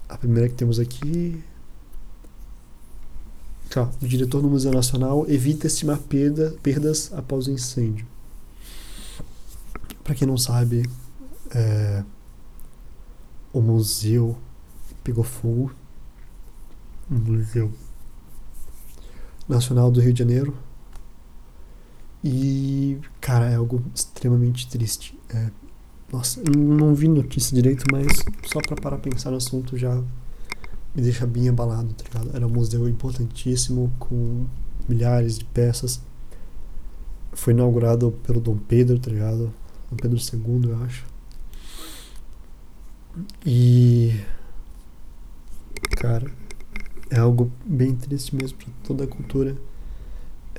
A 0.07 0.17
primeira 0.17 0.49
que 0.49 0.55
temos 0.55 0.79
aqui. 0.79 1.43
Tá, 3.69 3.87
o 4.01 4.07
diretor 4.07 4.41
do 4.41 4.49
Museu 4.49 4.71
Nacional 4.71 5.25
evita 5.29 5.67
estimar 5.67 5.99
perda, 5.99 6.55
perdas 6.63 7.13
após 7.13 7.45
o 7.45 7.51
incêndio. 7.51 8.07
Para 10.03 10.15
quem 10.15 10.27
não 10.27 10.37
sabe, 10.37 10.89
é, 11.51 12.03
o 13.53 13.61
museu 13.61 14.37
pegou 15.03 15.23
fogo. 15.23 15.73
Museu 17.09 17.71
Nacional 19.47 19.89
do 19.89 19.99
Rio 19.99 20.13
de 20.13 20.19
Janeiro. 20.19 20.55
E, 22.23 22.99
cara, 23.19 23.49
é 23.49 23.55
algo 23.55 23.83
extremamente 23.95 24.69
triste. 24.69 25.17
É, 25.29 25.49
nossa, 26.11 26.39
eu 26.41 26.53
não 26.59 26.93
vi 26.93 27.07
notícia 27.07 27.55
direito, 27.55 27.85
mas 27.91 28.07
só 28.45 28.59
pra 28.59 28.75
parar 28.75 28.97
pensar 28.97 29.31
no 29.31 29.37
assunto 29.37 29.77
já 29.77 29.95
me 30.93 31.01
deixa 31.01 31.25
bem 31.25 31.49
abalado, 31.49 31.93
tá 31.93 32.03
ligado? 32.03 32.35
Era 32.35 32.45
um 32.45 32.49
museu 32.49 32.87
importantíssimo, 32.87 33.91
com 33.97 34.45
milhares 34.87 35.39
de 35.39 35.45
peças. 35.45 36.01
Foi 37.31 37.53
inaugurado 37.53 38.11
pelo 38.23 38.39
Dom 38.41 38.57
Pedro, 38.57 38.99
tá 38.99 39.09
ligado? 39.09 39.53
Dom 39.89 39.97
Pedro 39.97 40.17
II, 40.17 40.69
eu 40.71 40.83
acho. 40.83 41.08
E. 43.45 44.19
Cara, 45.97 46.31
é 47.09 47.19
algo 47.19 47.51
bem 47.65 47.95
triste 47.95 48.35
mesmo 48.35 48.57
pra 48.57 48.67
toda 48.83 49.03
a 49.03 49.07
cultura. 49.07 49.57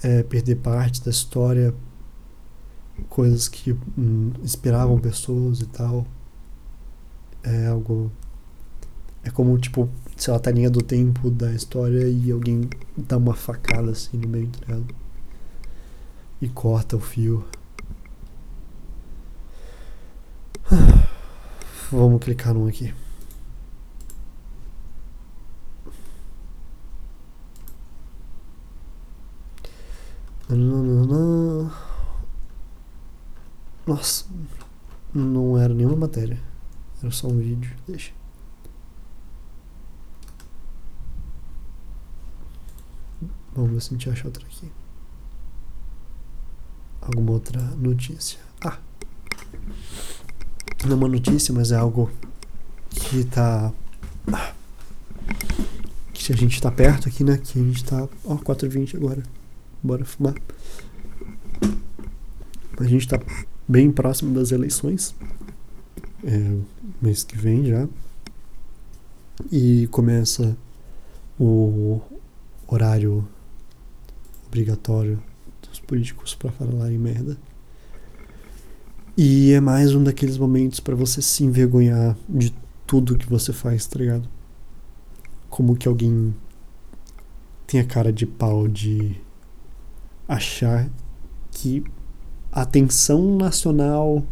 É 0.02 0.22
perder 0.22 0.56
parte 0.56 1.02
da 1.04 1.10
história 1.10 1.74
coisas 3.08 3.48
que 3.48 3.72
hum, 3.96 4.32
inspiravam 4.42 4.98
pessoas 4.98 5.60
e 5.60 5.66
tal. 5.66 6.06
É 7.42 7.66
algo. 7.66 8.10
É 9.22 9.30
como, 9.30 9.56
tipo, 9.58 9.88
sei 10.16 10.32
lá, 10.32 10.40
tá 10.40 10.50
a 10.50 10.52
linha 10.52 10.70
do 10.70 10.82
tempo 10.82 11.30
da 11.30 11.52
história 11.52 12.08
e 12.08 12.30
alguém 12.30 12.68
dá 12.96 13.18
uma 13.18 13.34
facada 13.34 13.90
assim 13.90 14.16
no 14.16 14.28
meio, 14.28 14.48
tá 14.48 14.58
ligado? 14.60 14.94
E 16.40 16.48
corta 16.48 16.96
o 16.96 17.00
fio. 17.00 17.44
Vamos 21.92 22.22
clicar 22.22 22.54
num 22.54 22.68
aqui. 22.68 22.94
Nossa, 33.86 34.24
não 35.12 35.58
era 35.58 35.74
nenhuma 35.74 35.96
matéria. 35.96 36.40
Era 37.02 37.10
só 37.10 37.26
um 37.26 37.38
vídeo. 37.38 37.76
Deixa. 37.88 38.12
Vamos 43.52 43.72
ver 43.72 43.80
se 43.80 43.88
a 43.88 43.92
gente 43.98 44.10
acha 44.10 44.28
outra 44.28 44.46
aqui. 44.46 44.70
Alguma 47.00 47.32
outra 47.32 47.60
notícia. 47.76 48.38
Ah! 48.64 48.78
Não 50.84 50.92
é 50.92 50.94
uma 50.94 51.08
notícia, 51.08 51.52
mas 51.52 51.72
é 51.72 51.76
algo 51.76 52.10
que 52.90 53.24
tá. 53.24 53.72
Que 56.12 56.32
a 56.32 56.36
gente 56.36 56.60
tá 56.60 56.70
perto 56.70 57.08
aqui, 57.08 57.24
né? 57.24 57.38
Que 57.38 57.58
a 57.58 57.62
gente 57.62 57.84
tá. 57.84 58.08
Ó, 58.24 58.36
4h20 58.36 58.96
agora. 58.96 59.22
Bora 59.82 60.04
fumar. 60.04 60.34
A 62.78 62.84
gente 62.84 63.06
tá 63.06 63.20
bem 63.68 63.92
próximo 63.92 64.34
das 64.34 64.52
eleições, 64.52 65.14
é, 66.24 66.56
mês 67.00 67.22
que 67.22 67.36
vem 67.36 67.66
já, 67.66 67.86
e 69.52 69.86
começa 69.88 70.56
o 71.38 72.00
horário 72.66 73.28
obrigatório 74.46 75.22
dos 75.62 75.78
políticos 75.78 76.34
para 76.34 76.50
falarem 76.52 76.98
merda. 76.98 77.36
E 79.22 79.52
é 79.52 79.60
mais 79.60 79.94
um 79.94 80.02
daqueles 80.02 80.38
momentos 80.38 80.80
para 80.80 80.96
você 80.96 81.20
se 81.20 81.44
envergonhar 81.44 82.16
de 82.26 82.54
tudo 82.86 83.18
que 83.18 83.28
você 83.28 83.52
faz, 83.52 83.84
tá 83.84 83.98
ligado? 83.98 84.26
Como 85.50 85.76
que 85.76 85.86
alguém 85.86 86.34
tem 87.66 87.80
a 87.80 87.84
cara 87.84 88.10
de 88.10 88.24
pau 88.24 88.66
de 88.66 89.20
achar 90.26 90.88
que 91.50 91.84
a 92.50 92.62
atenção 92.62 93.36
nacional. 93.36 94.24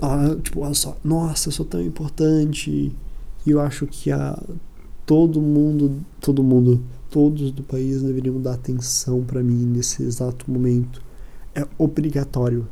Ah, 0.00 0.34
tipo, 0.42 0.62
olha 0.62 0.72
só, 0.72 0.96
nossa, 1.04 1.48
eu 1.48 1.52
sou 1.52 1.66
tão 1.66 1.82
importante. 1.82 2.90
E 3.44 3.50
eu 3.50 3.60
acho 3.60 3.86
que 3.86 4.10
a, 4.10 4.42
todo 5.04 5.42
mundo, 5.42 6.02
todo 6.22 6.42
mundo, 6.42 6.82
todos 7.10 7.52
do 7.52 7.62
país 7.62 8.00
deveriam 8.00 8.40
dar 8.40 8.54
atenção 8.54 9.22
para 9.22 9.42
mim 9.42 9.66
nesse 9.66 10.02
exato 10.04 10.50
momento. 10.50 11.02
É 11.54 11.66
obrigatório. 11.76 12.66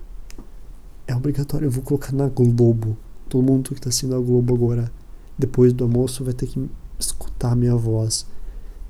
É 1.08 1.16
obrigatório. 1.16 1.66
Eu 1.66 1.70
vou 1.70 1.82
colocar 1.82 2.12
na 2.12 2.28
Globo. 2.28 2.96
Todo 3.28 3.42
mundo 3.42 3.70
que 3.70 3.74
está 3.74 3.88
assistindo 3.88 4.14
a 4.14 4.20
Globo 4.20 4.54
agora, 4.54 4.92
depois 5.36 5.72
do 5.72 5.82
almoço, 5.82 6.22
vai 6.22 6.32
ter 6.32 6.46
que 6.46 6.70
escutar 6.98 7.56
minha 7.56 7.74
voz. 7.74 8.24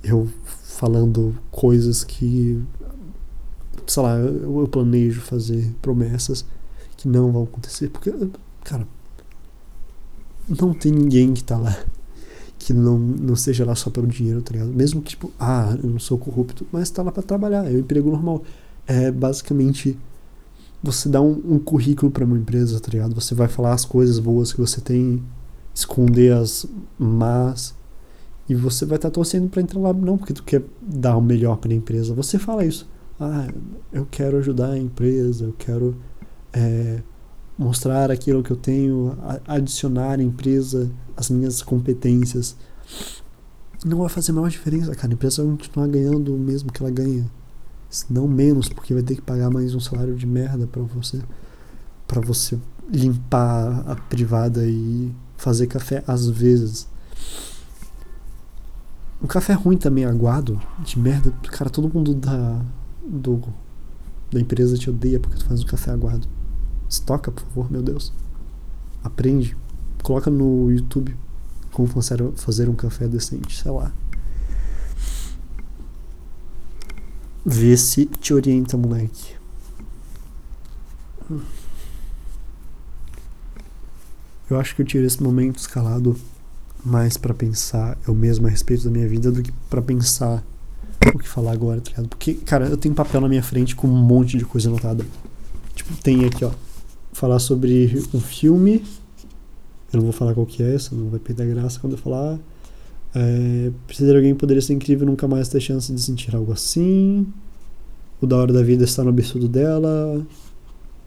Eu 0.05 0.29
falando 0.45 1.35
coisas 1.51 2.05
que 2.05 2.63
sei 3.87 4.03
lá, 4.03 4.19
eu, 4.19 4.61
eu 4.61 4.69
planejo 4.69 5.23
fazer 5.23 5.75
promessas 5.81 6.45
que 6.97 7.09
não 7.09 7.33
vão 7.33 7.45
acontecer, 7.45 7.89
porque, 7.89 8.13
cara, 8.63 8.87
não 10.47 10.75
tem 10.75 10.93
ninguém 10.93 11.33
que 11.33 11.43
tá 11.43 11.57
lá 11.57 11.75
que 12.59 12.73
não, 12.73 12.99
não 12.99 13.37
seja 13.37 13.65
lá 13.65 13.75
só 13.75 13.89
pelo 13.89 14.07
dinheiro, 14.07 14.43
tá 14.43 14.53
ligado? 14.53 14.71
Mesmo 14.71 15.01
que, 15.01 15.11
tipo, 15.11 15.33
ah, 15.39 15.77
eu 15.83 15.89
não 15.89 15.99
sou 15.99 16.19
corrupto, 16.19 16.67
mas 16.73 16.91
tá 16.91 17.03
lá 17.03 17.13
para 17.13 17.23
trabalhar, 17.23 17.65
é 17.65 17.75
um 17.75 17.79
emprego 17.79 18.11
normal. 18.11 18.43
É 18.87 19.11
basicamente 19.11 19.97
você 20.83 21.09
dá 21.09 21.21
um, 21.21 21.41
um 21.45 21.59
currículo 21.59 22.11
para 22.11 22.25
uma 22.25 22.39
empresa, 22.39 22.81
tá 22.81 22.91
ligado? 22.91 23.15
Você 23.15 23.35
vai 23.35 23.49
falar 23.49 23.73
as 23.73 23.85
coisas 23.85 24.19
boas 24.19 24.53
que 24.53 24.61
você 24.61 24.81
tem, 24.81 25.23
esconder 25.75 26.33
as 26.33 26.67
más, 26.99 27.75
e 28.49 28.55
você 28.55 28.87
vai 28.87 28.97
estar 28.97 29.11
tá 29.11 29.15
torcendo 29.15 29.49
para 29.49 29.61
entrar 29.61 29.81
lá, 29.81 29.93
não 29.93 30.17
porque 30.17 30.33
tu 30.33 30.43
quer 30.43 30.63
dar 30.81 31.17
o 31.17 31.21
melhor 31.21 31.57
para 31.57 31.73
a 31.73 31.75
empresa. 31.75 32.15
Você 32.15 32.39
fala 32.39 32.65
isso 32.65 32.89
ah, 33.21 33.49
eu 33.93 34.07
quero 34.09 34.39
ajudar 34.39 34.71
a 34.71 34.79
empresa, 34.79 35.45
eu 35.45 35.55
quero 35.59 35.97
é, 36.53 37.03
mostrar 37.59 38.11
aquilo 38.11 38.43
que 38.43 38.51
eu 38.51 38.57
tenho, 38.57 39.17
adicionar 39.47 40.21
à 40.21 40.23
empresa 40.23 40.91
as 41.17 41.29
minhas 41.29 41.61
competências. 41.61 42.57
Não 43.85 43.99
vai 43.99 44.09
fazer 44.09 44.31
a 44.31 44.35
maior 44.35 44.49
diferença, 44.49 44.95
cara. 44.95 45.13
A 45.13 45.15
empresa 45.15 45.43
vai 45.43 45.57
continuar 45.57 45.89
ganhando 45.89 46.35
o 46.35 46.39
mesmo 46.39 46.73
que 46.73 46.83
ela 46.83 46.91
ganha. 46.91 47.29
Não 48.09 48.29
menos, 48.29 48.69
porque 48.69 48.95
vai 48.95 49.03
ter 49.03 49.15
que 49.15 49.23
pagar 49.23 49.51
mais 49.51 49.75
um 49.75 49.81
salário 49.81 50.15
de 50.15 50.27
merda 50.27 50.67
para 50.67 50.83
você 50.83 51.21
para 52.07 52.21
você 52.23 52.59
limpar 52.91 53.85
a 53.87 53.95
privada 53.95 54.67
e 54.67 55.13
fazer 55.37 55.67
café 55.67 56.03
às 56.07 56.27
vezes. 56.27 56.89
Um 59.23 59.27
café 59.27 59.53
ruim 59.53 59.77
também 59.77 60.05
aguado, 60.05 60.61
de 60.85 60.99
merda, 60.99 61.31
cara, 61.51 61.69
todo 61.69 61.93
mundo 61.93 62.15
da 62.15 62.63
do 63.05 63.43
da 64.31 64.41
empresa 64.41 64.77
te 64.77 64.91
odeia 64.91 65.19
porque 65.19 65.37
tu 65.39 65.45
faz 65.45 65.63
um 65.63 65.67
café 65.67 65.91
aguado. 65.91 66.29
Estoca, 66.89 67.31
por 67.31 67.43
favor, 67.45 67.71
meu 67.71 67.83
Deus. 67.83 68.13
Aprende. 69.03 69.57
Coloca 70.03 70.31
no 70.31 70.71
YouTube 70.71 71.17
como 71.73 71.89
fazer 71.89 72.69
um 72.69 72.75
café 72.75 73.07
decente, 73.09 73.61
sei 73.61 73.71
lá. 73.71 73.93
Vê 77.51 77.79
se 77.79 78.05
te 78.05 78.35
orienta, 78.35 78.77
moleque. 78.77 79.35
Eu 84.51 84.61
acho 84.61 84.77
que 84.77 84.83
eu 84.83 84.87
tiro 84.87 85.07
esse 85.07 85.23
momento 85.23 85.57
escalado 85.57 86.15
mais 86.85 87.17
para 87.17 87.33
pensar 87.33 87.97
eu 88.07 88.15
mesmo 88.15 88.47
a 88.47 88.51
respeito 88.51 88.85
da 88.85 88.91
minha 88.91 89.09
vida 89.09 89.33
do 89.33 89.43
que 89.43 89.51
para 89.71 89.81
pensar 89.81 90.45
o 91.15 91.19
que 91.19 91.27
falar 91.27 91.53
agora, 91.53 91.81
tá 91.81 91.89
ligado? 91.89 92.09
Porque, 92.09 92.35
cara, 92.35 92.67
eu 92.67 92.77
tenho 92.77 92.95
papel 92.95 93.23
na 93.23 93.29
minha 93.31 93.43
frente 93.43 93.75
com 93.75 93.89
um 93.89 93.97
monte 93.97 94.37
de 94.37 94.45
coisa 94.45 94.69
anotada. 94.69 95.07
Tipo, 95.75 95.97
tem 96.03 96.27
aqui, 96.27 96.45
ó. 96.45 96.51
Falar 97.15 97.39
sobre 97.39 98.05
um 98.13 98.21
filme. 98.21 98.85
Eu 99.91 100.01
não 100.01 100.03
vou 100.03 100.13
falar 100.13 100.35
qual 100.35 100.45
que 100.45 100.63
é, 100.63 100.75
essa, 100.75 100.95
não 100.95 101.09
vai 101.09 101.19
perder 101.19 101.47
graça 101.55 101.81
quando 101.81 101.95
eu 101.95 101.99
falar. 101.99 102.39
É, 103.21 103.73
precisar 103.85 104.13
de 104.13 104.17
alguém 104.17 104.33
poderia 104.33 104.63
ser 104.63 104.75
incrível 104.75 105.05
nunca 105.05 105.27
mais 105.27 105.49
ter 105.49 105.61
chance 105.61 105.93
de 105.93 106.01
sentir 106.01 106.37
algo 106.37 106.53
assim. 106.53 107.27
O 108.21 108.27
da 108.27 108.37
hora 108.37 108.53
da 108.53 108.63
vida 108.63 108.85
está 108.85 109.03
no 109.03 109.11
absurdo 109.11 109.49
dela. 109.49 110.25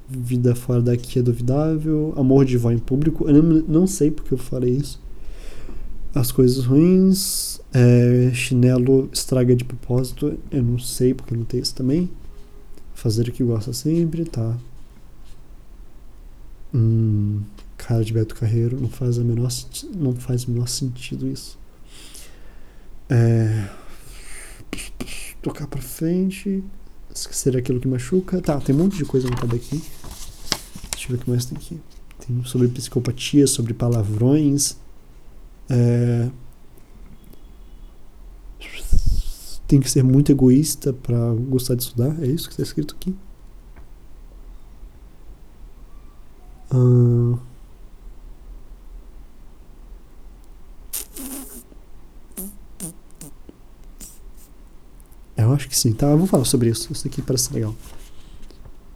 Vida 0.09 0.53
fora 0.53 0.81
daqui 0.81 1.19
é 1.19 1.21
duvidável. 1.21 2.13
Amor 2.17 2.43
de 2.43 2.57
vó 2.57 2.69
em 2.69 2.77
público. 2.77 3.29
Eu 3.29 3.41
não, 3.41 3.61
não 3.65 3.87
sei 3.87 4.11
porque 4.11 4.33
eu 4.33 4.37
falei 4.37 4.71
isso. 4.71 5.01
As 6.13 6.33
coisas 6.33 6.65
ruins. 6.65 7.61
É, 7.73 8.31
chinelo 8.33 9.09
estraga 9.13 9.55
de 9.55 9.63
propósito. 9.63 10.37
Eu 10.51 10.63
não 10.63 10.79
sei 10.79 11.13
porque 11.13 11.33
não 11.33 11.45
tem 11.45 11.61
isso 11.61 11.73
também. 11.73 12.09
Fazer 12.93 13.29
o 13.29 13.31
que 13.31 13.41
gosta 13.41 13.71
sempre, 13.71 14.25
tá. 14.25 14.57
Hum, 16.73 17.39
cara 17.77 18.03
de 18.03 18.11
Beto 18.11 18.35
Carreiro. 18.35 18.79
Não 18.81 18.89
faz, 18.89 19.17
a 19.17 19.23
menor, 19.23 19.49
não 19.95 20.13
faz 20.13 20.43
o 20.43 20.51
menor 20.51 20.67
sentido 20.67 21.25
isso. 21.25 21.60
É, 23.13 23.69
tocar 25.41 25.67
pra 25.67 25.81
frente. 25.81 26.63
Esquecer 27.13 27.57
aquilo 27.57 27.79
que 27.81 27.87
machuca. 27.87 28.41
Tá, 28.41 28.59
tem 28.61 28.73
um 28.73 28.79
monte 28.79 28.97
de 28.97 29.03
coisa 29.03 29.27
anotada 29.27 29.55
aqui. 29.55 29.83
Deixa 30.91 31.07
eu 31.07 31.09
ver 31.09 31.15
o 31.15 31.25
que 31.25 31.29
mais 31.29 31.43
tem 31.43 31.57
aqui. 31.57 31.79
Tem 32.25 32.43
sobre 32.45 32.69
psicopatia, 32.69 33.45
sobre 33.47 33.73
palavrões. 33.73 34.77
É... 35.69 36.29
Tem 39.67 39.79
que 39.79 39.89
ser 39.89 40.03
muito 40.03 40.31
egoísta 40.31 40.93
para 40.93 41.33
gostar 41.33 41.75
de 41.75 41.83
estudar. 41.83 42.15
É 42.23 42.27
isso 42.27 42.47
que 42.47 42.53
está 42.53 42.63
escrito 42.63 42.95
aqui. 42.95 43.15
Uh... 46.73 47.50
Eu 55.35 55.53
acho 55.53 55.67
que 55.67 55.77
sim. 55.77 55.93
Tá, 55.93 56.07
vamos 56.07 56.29
falar 56.29 56.45
sobre 56.45 56.69
isso. 56.69 56.91
Isso 56.91 57.07
aqui 57.07 57.21
parece 57.21 57.53
legal. 57.53 57.75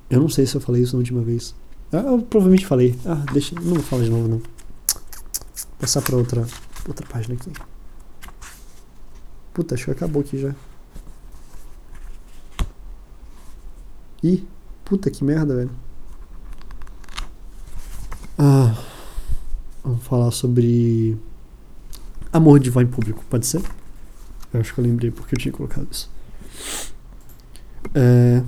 Eu 0.09 0.19
não 0.19 0.29
sei 0.29 0.45
se 0.45 0.55
eu 0.55 0.61
falei 0.61 0.83
isso 0.83 0.93
na 0.95 0.99
última 0.99 1.21
vez. 1.21 1.55
Ah, 1.91 1.97
eu 1.97 2.21
provavelmente 2.21 2.65
falei. 2.65 2.95
Ah, 3.05 3.23
deixa. 3.31 3.55
Não 3.55 3.75
vou 3.75 3.83
falar 3.83 4.03
de 4.03 4.09
novo, 4.09 4.27
não. 4.27 4.41
Passar 5.79 6.01
pra 6.01 6.15
outra, 6.15 6.45
outra 6.87 7.05
página 7.07 7.35
aqui. 7.35 7.51
Puta, 9.53 9.75
acho 9.75 9.85
que 9.85 9.91
acabou 9.91 10.21
aqui 10.21 10.37
já. 10.37 10.53
Ih, 14.23 14.43
puta 14.83 15.09
que 15.09 15.23
merda, 15.23 15.55
velho. 15.55 15.71
Ah, 18.37 18.75
vamos 19.83 20.03
falar 20.03 20.31
sobre 20.31 21.17
amor 22.33 22.59
de 22.59 22.69
vó 22.69 22.81
em 22.81 22.87
público, 22.87 23.23
pode 23.29 23.45
ser? 23.45 23.61
Eu 24.53 24.59
acho 24.59 24.73
que 24.73 24.79
eu 24.79 24.83
lembrei 24.83 25.11
porque 25.11 25.35
eu 25.35 25.39
tinha 25.39 25.51
colocado 25.53 25.87
isso. 25.89 26.11
É, 27.93 28.43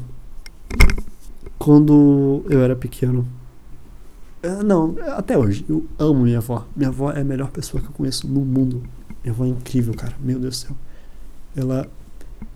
quando 1.58 2.46
eu 2.50 2.62
era 2.62 2.76
pequeno. 2.76 3.28
É, 4.41 4.63
não, 4.63 4.96
até 5.15 5.38
hoje. 5.38 5.65
Eu 5.67 5.86
amo 5.98 6.24
minha 6.24 6.38
avó. 6.38 6.65
Minha 6.76 6.89
avó 6.89 7.12
é 7.12 7.22
a 7.22 7.24
melhor 7.24 7.50
pessoa 7.50 7.82
que 7.82 7.88
eu 7.88 7.93
conheço 7.93 8.28
no 8.28 8.41
mundo. 8.41 8.84
Minha 9.24 9.34
avó 9.34 9.46
é 9.46 9.50
incrível, 9.50 9.93
cara. 9.93 10.15
Meu 10.20 10.39
Deus 10.39 10.62
do 10.62 10.67
céu. 10.67 10.76
Ela 11.56 11.89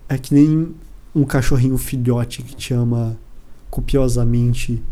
é 0.08 0.16
que 0.16 0.32
nem 0.32 0.74
um 1.14 1.24
cachorrinho 1.24 1.76
filhote 1.76 2.42
que 2.42 2.56
te 2.56 2.72
ama 2.72 3.18
copiosamente, 3.70 4.82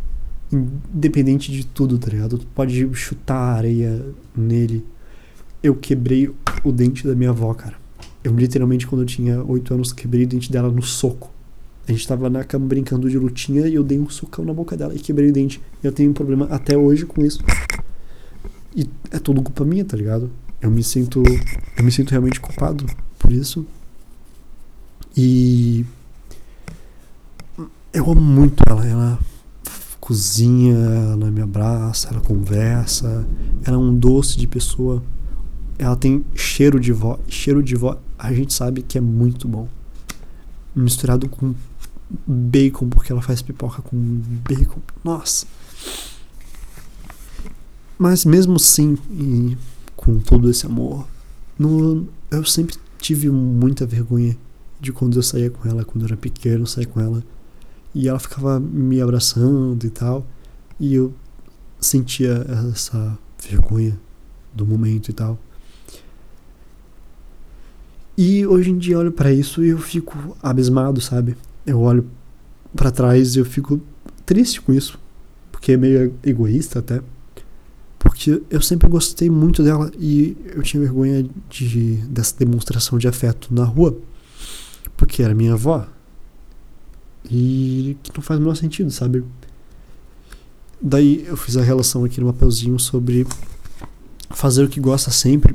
independente 0.53 1.51
de 1.51 1.64
tudo, 1.64 1.99
tá 1.99 2.11
ligado? 2.11 2.38
Tu 2.38 2.46
pode 2.49 2.94
chutar 2.94 3.57
areia 3.57 4.05
nele. 4.37 4.85
Eu 5.62 5.75
quebrei 5.75 6.31
o 6.64 6.73
dente 6.73 7.07
da 7.07 7.14
minha 7.14 7.31
avó, 7.31 7.53
cara. 7.55 7.80
Eu 8.22 8.35
literalmente, 8.37 8.87
quando 8.87 9.02
eu 9.02 9.06
tinha 9.06 9.42
8 9.42 9.74
anos, 9.74 9.92
quebrei 9.92 10.24
o 10.24 10.26
dente 10.26 10.50
dela 10.52 10.70
no 10.70 10.83
soco. 10.83 11.30
A 11.88 11.92
gente 11.92 12.06
tava 12.06 12.30
na 12.30 12.44
cama 12.44 12.66
brincando 12.66 13.09
de 13.09 13.18
lutinha 13.18 13.66
e 13.66 13.74
eu 13.74 13.83
dei 13.83 13.98
um 13.98 14.09
socão 14.09 14.44
na 14.44 14.52
boca 14.52 14.76
dela 14.76 14.94
e 14.94 14.98
quebrei 14.98 15.30
o 15.30 15.33
dente. 15.33 15.61
Eu 15.83 15.90
tenho 15.90 16.11
um 16.11 16.14
problema 16.14 16.46
até 16.46 16.76
hoje 16.76 17.06
com 17.06 17.24
isso. 17.24 17.42
E 18.76 18.87
é 19.11 19.18
tudo 19.18 19.42
culpa 19.42 19.64
minha, 19.64 19.85
tá 19.85 19.96
ligado? 19.96 20.30
Eu 20.61 20.70
me 20.70 20.85
sinto. 20.85 21.22
Eu 21.76 21.83
me 21.83 21.90
sinto 21.90 22.11
realmente 22.11 22.38
culpado 22.40 22.87
por 23.18 23.33
isso. 23.33 23.66
E. 25.16 25.85
Eu 27.92 28.09
amo 28.09 28.20
muito 28.20 28.62
ela. 28.68 28.87
Ela 28.87 29.18
cozinha, 29.98 30.76
ela 30.76 31.30
me 31.30 31.40
abraça, 31.40 32.09
ela 32.09 32.20
conversa. 32.20 33.26
Ela 33.64 33.76
é 33.76 33.78
um 33.78 33.94
doce 33.94 34.37
de 34.38 34.46
pessoa. 34.46 35.02
Ela 35.78 35.96
tem 35.96 36.24
cheiro 36.35 36.78
de 36.78 36.92
vó. 36.92 37.18
Cheiro 37.26 37.62
de 37.62 37.74
vó, 37.74 37.98
a 38.20 38.33
gente 38.35 38.52
sabe 38.52 38.83
que 38.83 38.98
é 38.98 39.00
muito 39.00 39.48
bom. 39.48 39.66
Misturado 40.76 41.28
com 41.28 41.54
bacon, 42.26 42.88
porque 42.88 43.11
ela 43.11 43.22
faz 43.22 43.40
pipoca 43.40 43.80
com 43.80 43.96
bacon. 44.46 44.80
Nossa. 45.02 45.46
Mas 47.98 48.24
mesmo 48.26 48.56
assim, 48.56 48.98
e 49.11 49.56
com 49.96 50.18
todo 50.18 50.50
esse 50.50 50.66
amor, 50.66 51.06
eu 52.30 52.44
sempre 52.44 52.76
tive 52.98 53.30
muita 53.30 53.87
vergonha 53.87 54.37
de 54.78 54.92
quando 54.92 55.16
eu 55.16 55.22
saía 55.22 55.50
com 55.50 55.66
ela, 55.68 55.85
quando 55.85 56.02
eu 56.02 56.09
era 56.09 56.16
pequeno, 56.16 56.62
eu 56.62 56.66
saía 56.66 56.87
com 56.87 57.00
ela. 57.00 57.24
E 57.94 58.06
ela 58.06 58.18
ficava 58.18 58.61
me 58.61 59.00
abraçando 59.00 59.85
e 59.85 59.90
tal. 59.90 60.26
E 60.78 60.94
eu 60.94 61.12
sentia 61.80 62.46
essa 62.72 63.18
vergonha 63.42 63.98
do 64.54 64.66
momento 64.66 65.09
e 65.09 65.12
tal. 65.12 65.38
E 68.16 68.46
hoje 68.46 68.70
em 68.70 68.79
dia 68.79 68.94
eu 68.94 69.01
olho 69.01 69.12
para 69.12 69.33
isso 69.33 69.64
e 69.64 69.68
eu 69.68 69.79
fico 69.79 70.37
abismado, 70.42 71.01
sabe? 71.01 71.37
eu 71.66 71.81
olho 71.81 72.07
para 72.75 72.90
trás 72.90 73.35
e 73.35 73.38
eu 73.38 73.44
fico 73.44 73.81
triste 74.25 74.61
com 74.61 74.73
isso, 74.73 74.99
porque 75.51 75.73
é 75.73 75.77
meio 75.77 76.14
egoísta 76.25 76.79
até. 76.79 77.01
Porque 77.99 78.42
eu 78.51 78.62
sempre 78.62 78.88
gostei 78.88 79.29
muito 79.29 79.62
dela 79.62 79.90
e 79.99 80.37
eu 80.55 80.62
tinha 80.62 80.83
vergonha 80.83 81.29
de, 81.49 81.96
dessa 82.09 82.35
demonstração 82.38 82.99
de 82.99 83.07
afeto 83.07 83.53
na 83.53 83.64
rua, 83.64 83.96
porque 84.96 85.23
era 85.23 85.35
minha 85.35 85.53
avó. 85.53 85.87
E 87.31 87.96
que 88.03 88.11
não 88.14 88.23
faz 88.23 88.38
o 88.38 88.42
menor 88.42 88.57
sentido, 88.57 88.90
sabe? 88.90 89.23
Daí 90.81 91.25
eu 91.27 91.37
fiz 91.37 91.59
a 91.59 91.62
relação 91.62 92.05
aqui 92.05 92.20
no 92.20 92.33
papelzinho 92.33 92.79
sobre 92.79 93.27
fazer 94.31 94.64
o 94.64 94.68
que 94.68 94.81
gosta 94.81 95.11
sempre. 95.11 95.55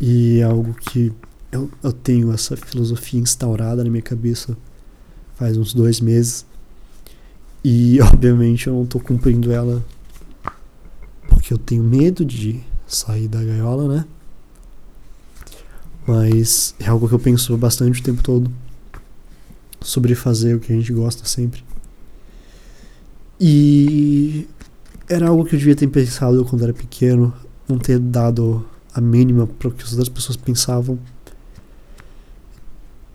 E 0.00 0.38
é 0.38 0.44
algo 0.44 0.74
que 0.74 1.12
eu, 1.54 1.70
eu 1.82 1.92
tenho 1.92 2.32
essa 2.32 2.56
filosofia 2.56 3.20
instaurada 3.20 3.84
na 3.84 3.90
minha 3.90 4.02
cabeça 4.02 4.56
faz 5.36 5.56
uns 5.56 5.72
dois 5.72 6.00
meses. 6.00 6.44
E 7.62 8.00
obviamente 8.02 8.66
eu 8.66 8.74
não 8.74 8.86
tô 8.86 8.98
cumprindo 8.98 9.52
ela 9.52 9.84
porque 11.28 11.52
eu 11.52 11.58
tenho 11.58 11.82
medo 11.82 12.24
de 12.24 12.60
sair 12.86 13.28
da 13.28 13.42
gaiola, 13.42 13.96
né? 13.96 14.04
Mas 16.06 16.74
é 16.78 16.88
algo 16.88 17.08
que 17.08 17.14
eu 17.14 17.18
penso 17.18 17.56
bastante 17.56 18.00
o 18.00 18.02
tempo 18.02 18.22
todo 18.22 18.50
sobre 19.80 20.14
fazer 20.14 20.56
o 20.56 20.60
que 20.60 20.72
a 20.72 20.76
gente 20.76 20.92
gosta 20.92 21.24
sempre. 21.24 21.64
E 23.40 24.46
era 25.08 25.28
algo 25.28 25.44
que 25.44 25.54
eu 25.54 25.58
devia 25.58 25.76
ter 25.76 25.86
pensado 25.88 26.44
quando 26.44 26.62
era 26.62 26.74
pequeno, 26.74 27.32
não 27.68 27.78
ter 27.78 27.98
dado 27.98 28.64
a 28.94 29.00
mínima 29.00 29.46
para 29.46 29.68
o 29.68 29.70
que 29.70 29.82
as 29.82 29.92
outras 29.92 30.08
pessoas 30.08 30.36
pensavam. 30.36 30.98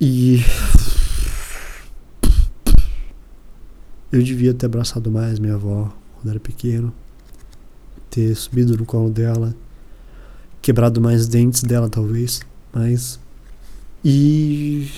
E 0.01 0.39
eu 4.12 4.23
devia 4.23 4.53
ter 4.53 4.65
abraçado 4.65 5.12
mais 5.12 5.39
minha 5.39 5.55
avó 5.55 5.93
quando 6.15 6.29
era 6.29 6.39
pequeno, 6.39 6.93
ter 8.09 8.33
subido 8.35 8.77
no 8.77 8.85
colo 8.85 9.09
dela, 9.09 9.53
quebrado 10.62 11.01
mais 11.01 11.27
dentes 11.27 11.63
dela 11.63 11.89
talvez, 11.89 12.41
mas 12.73 13.19
e 14.03 14.89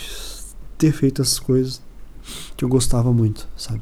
ter 0.78 0.92
feito 0.92 1.22
essas 1.22 1.40
coisas 1.40 1.82
que 2.56 2.64
eu 2.64 2.70
gostava 2.70 3.12
muito, 3.12 3.48
sabe? 3.58 3.82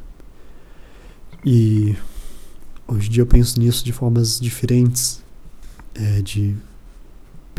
E 1.44 1.94
hoje 2.88 3.08
em 3.08 3.10
dia 3.10 3.22
eu 3.22 3.26
penso 3.26 3.60
nisso 3.60 3.84
de 3.84 3.92
formas 3.92 4.40
diferentes, 4.40 5.22
é, 5.94 6.22
de 6.22 6.56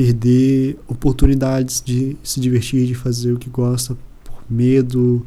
perder 0.02 0.80
oportunidades 0.88 1.80
de 1.80 2.18
se 2.24 2.40
divertir, 2.40 2.88
de 2.88 2.96
fazer 2.96 3.34
o 3.34 3.38
que 3.38 3.52
gosta 3.52 3.96
por 4.24 4.42
medo, 4.50 5.24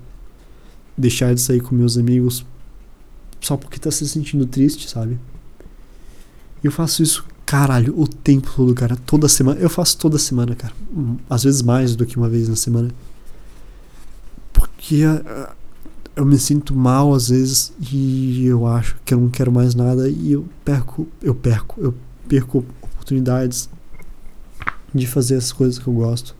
deixar 0.98 1.32
de 1.32 1.40
sair 1.40 1.60
com 1.60 1.76
meus 1.76 1.96
amigos 1.96 2.44
só 3.40 3.56
porque 3.56 3.78
tá 3.78 3.88
se 3.92 4.08
sentindo 4.08 4.44
triste, 4.46 4.90
sabe? 4.90 5.16
Eu 6.60 6.72
faço 6.72 7.04
isso, 7.04 7.24
caralho, 7.46 7.94
o 7.96 8.08
tempo 8.08 8.52
todo, 8.56 8.74
cara. 8.74 8.96
Toda 9.06 9.28
semana. 9.28 9.60
Eu 9.60 9.70
faço 9.70 9.96
toda 9.96 10.18
semana, 10.18 10.56
cara. 10.56 10.74
Às 11.30 11.44
vezes 11.44 11.62
mais 11.62 11.94
do 11.94 12.04
que 12.04 12.16
uma 12.16 12.28
vez 12.28 12.48
na 12.48 12.56
semana. 12.56 12.90
Porque 14.52 15.06
uh, 15.06 15.52
eu 16.16 16.24
me 16.24 16.36
sinto 16.36 16.74
mal 16.74 17.14
às 17.14 17.28
vezes 17.28 17.72
e 17.92 18.44
eu 18.44 18.66
acho 18.66 18.96
que 19.04 19.14
eu 19.14 19.20
não 19.20 19.28
quero 19.28 19.52
mais 19.52 19.72
nada 19.72 20.08
e 20.08 20.32
eu 20.32 20.48
perco, 20.64 21.06
eu 21.22 21.34
perco, 21.34 21.80
eu 21.80 21.94
perco 22.26 22.64
oportunidades 22.82 23.68
de 24.94 25.06
fazer 25.06 25.36
as 25.36 25.52
coisas 25.52 25.78
que 25.78 25.86
eu 25.86 25.92
gosto. 25.92 26.36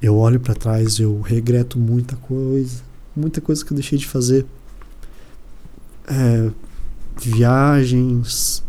Eu 0.00 0.16
olho 0.16 0.38
para 0.38 0.54
trás, 0.54 0.98
eu 0.98 1.20
regreto 1.20 1.78
muita 1.78 2.16
coisa, 2.16 2.82
muita 3.14 3.40
coisa 3.40 3.64
que 3.64 3.72
eu 3.72 3.74
deixei 3.74 3.98
de 3.98 4.06
fazer. 4.06 4.46
É, 6.06 6.50
viagens, 7.18 8.62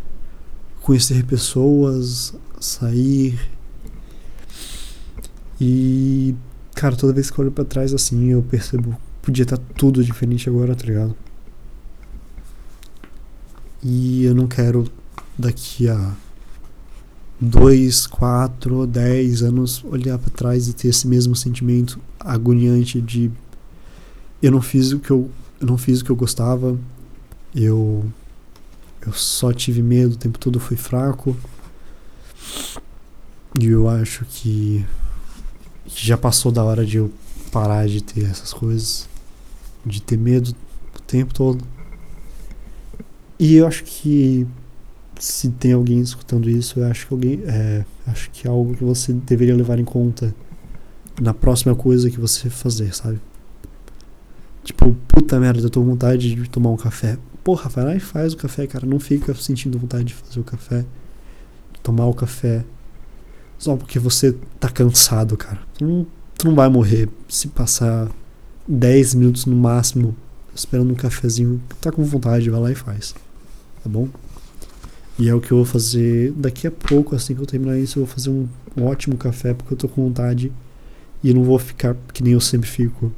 conhecer 0.82 1.24
pessoas, 1.26 2.34
sair. 2.60 3.40
E, 5.60 6.34
cara, 6.74 6.96
toda 6.96 7.14
vez 7.14 7.30
que 7.30 7.40
eu 7.40 7.46
olho 7.46 7.52
pra 7.52 7.66
trás 7.66 7.94
assim, 7.94 8.30
eu 8.30 8.42
percebo 8.42 8.98
podia 9.28 9.44
estar 9.44 9.58
tá 9.58 9.64
tudo 9.76 10.02
diferente 10.02 10.48
agora, 10.48 10.74
tá 10.74 10.86
ligado? 10.86 11.14
E 13.84 14.24
eu 14.24 14.34
não 14.34 14.48
quero 14.48 14.90
daqui 15.38 15.90
a 15.90 16.16
dois, 17.39 18.08
quatro, 18.08 18.88
dez 18.88 19.41
anos 19.41 19.84
olhar 19.84 20.17
para 20.17 20.32
trás 20.32 20.67
e 20.67 20.73
ter 20.73 20.89
esse 20.89 21.08
mesmo 21.08 21.36
sentimento 21.36 22.00
agoniante 22.19 23.00
de 23.00 23.32
eu 24.41 24.52
não 24.52 24.62
fiz 24.62 24.91
o 24.91 25.00
que 25.00 25.12
eu, 25.12 25.30
eu 25.60 25.67
não 25.67 25.78
fiz 25.78 26.02
o 26.02 26.06
que 26.06 26.12
eu 26.12 26.15
gostava, 26.15 26.78
eu 27.56 28.06
eu 29.08 29.13
só 29.13 29.54
tive 29.54 29.82
medo 29.82 30.15
o 30.15 30.17
tempo 30.17 30.38
todo, 30.38 30.60
fui 30.60 30.76
fraco. 30.76 31.36
E 33.58 33.65
eu 33.65 33.88
acho 33.88 34.26
que 34.26 34.86
já 35.88 36.17
passou 36.17 36.52
da 36.52 36.62
hora 36.62 36.86
de 36.86 36.97
eu 36.97 37.12
parar 37.50 37.88
de 37.88 38.04
ter 38.04 38.26
essas 38.26 38.54
coisas, 38.54 39.08
de 39.86 40.02
ter 40.02 40.17
medo 40.17 40.54
o 40.93 41.02
tempo 41.02 41.34
todo. 41.34 41.63
E 43.39 43.56
eu 43.56 43.65
acho 43.65 43.86
que 43.86 44.45
se 45.20 45.50
tem 45.50 45.74
alguém 45.74 46.00
escutando 46.00 46.50
isso, 46.50 46.80
eu 46.80 46.86
acho 46.86 47.08
que 47.08 47.14
alguém, 47.14 47.42
é, 47.46 47.86
acho 48.06 48.30
que 48.32 48.48
é 48.48 48.50
algo 48.50 48.76
que 48.76 48.84
você 48.84 49.14
deveria 49.14 49.56
levar 49.56 49.80
em 49.80 49.86
conta 49.86 50.34
na 51.22 51.34
próxima 51.34 51.76
coisa 51.76 52.10
que 52.10 52.20
você 52.20 52.50
fazer, 52.50 52.94
sabe? 52.96 53.20
Tipo, 54.64 54.96
puta 55.08 55.40
merda, 55.40 55.62
eu 55.62 55.70
tô 55.70 55.82
com 55.82 55.88
vontade 55.88 56.36
de 56.36 56.50
tomar 56.50 56.70
um 56.70 56.78
café. 56.78 57.18
Porra, 57.44 57.70
vai 57.70 57.86
lá 57.86 57.96
e 57.96 58.00
faz 58.00 58.34
o 58.34 58.38
café, 58.38 58.68
cara. 58.68 58.86
Não 58.86 59.00
fica 59.00 59.34
sentindo 59.34 59.80
vontade 59.80 60.04
de 60.04 60.14
fazer 60.14 60.40
o 60.40 60.44
café, 60.44 60.82
de 61.74 61.80
tomar 61.82 62.06
o 62.06 62.14
café. 62.14 62.66
Só 63.58 63.76
porque 63.76 63.98
você 63.98 64.36
tá 64.60 64.70
cansado, 64.70 65.38
cara. 65.38 65.60
Tu 65.78 65.86
não, 65.86 66.08
tu 66.38 66.48
não 66.48 66.56
vai 66.56 66.70
morrer 66.70 67.10
se 67.28 67.48
passar 67.48 68.10
10 68.68 69.16
minutos 69.16 69.46
no 69.46 69.56
máximo 69.56 70.16
esperando 70.54 70.92
um 70.92 70.96
cafezinho. 70.96 71.62
Tá 71.80 71.92
com 71.92 72.04
vontade, 72.04 72.50
vai 72.50 72.60
lá 72.60 72.72
e 72.72 72.76
faz. 72.76 73.16
Tá 73.84 73.90
bom? 73.90 74.10
E 75.20 75.30
é 75.30 75.34
o 75.34 75.42
que 75.42 75.52
eu 75.52 75.58
vou 75.58 75.66
fazer 75.66 76.32
daqui 76.34 76.68
a 76.68 76.72
pouco, 76.72 77.16
assim 77.16 77.34
que 77.34 77.42
eu 77.42 77.46
terminar 77.46 77.78
isso, 77.78 78.00
eu 78.00 78.06
vou 78.06 78.14
fazer 78.14 78.30
um, 78.30 78.48
um 78.76 78.86
ótimo 78.86 79.18
café 79.18 79.54
porque 79.54 79.74
eu 79.74 79.78
tô 79.78 79.88
com 79.88 80.04
vontade 80.04 80.52
e 81.24 81.34
não 81.34 81.44
vou 81.44 81.58
ficar 81.58 81.96
que 82.14 82.24
nem 82.24 82.34
eu 82.34 82.42
sempre 82.42 82.70
fico, 82.70 83.12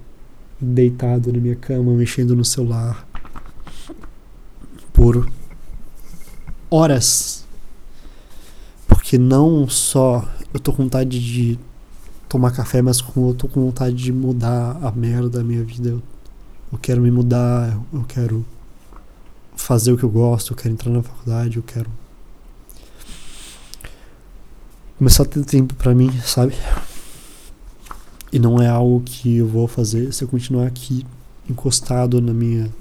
deitado 0.59 1.31
na 1.33 1.39
minha 1.39 1.55
cama, 1.55 1.93
mexendo 1.93 2.35
no 2.35 2.45
celular 2.45 3.05
por 4.93 5.29
horas. 6.69 7.45
Porque 8.87 9.17
não 9.17 9.67
só 9.67 10.27
eu 10.53 10.59
tô 10.59 10.71
com 10.73 10.83
vontade 10.83 11.19
de 11.19 11.59
tomar 12.27 12.51
café, 12.51 12.81
mas 12.81 12.99
eu 12.99 13.33
tô 13.33 13.47
com 13.47 13.65
vontade 13.65 13.95
de 13.95 14.11
mudar 14.11 14.77
a 14.81 14.91
merda 14.91 15.29
da 15.29 15.43
minha 15.43 15.63
vida. 15.63 15.89
Eu, 15.89 16.01
eu 16.71 16.77
quero 16.77 17.01
me 17.01 17.11
mudar, 17.11 17.79
eu 17.93 18.03
quero 18.07 18.45
fazer 19.59 19.91
o 19.91 19.97
que 19.97 20.03
eu 20.03 20.09
gosto, 20.09 20.53
eu 20.53 20.57
quero 20.57 20.73
entrar 20.73 20.89
na 20.89 21.03
faculdade, 21.03 21.57
eu 21.57 21.63
quero 21.63 21.89
começar 24.97 25.23
a 25.23 25.25
ter 25.25 25.43
tempo 25.43 25.75
para 25.75 25.93
mim, 25.93 26.11
sabe? 26.21 26.55
E 28.31 28.39
não 28.39 28.61
é 28.61 28.67
algo 28.67 29.01
que 29.01 29.37
eu 29.37 29.47
vou 29.47 29.67
fazer 29.67 30.13
se 30.13 30.23
eu 30.23 30.27
continuar 30.27 30.65
aqui 30.65 31.05
encostado 31.47 32.21
na 32.21 32.33
minha 32.33 32.73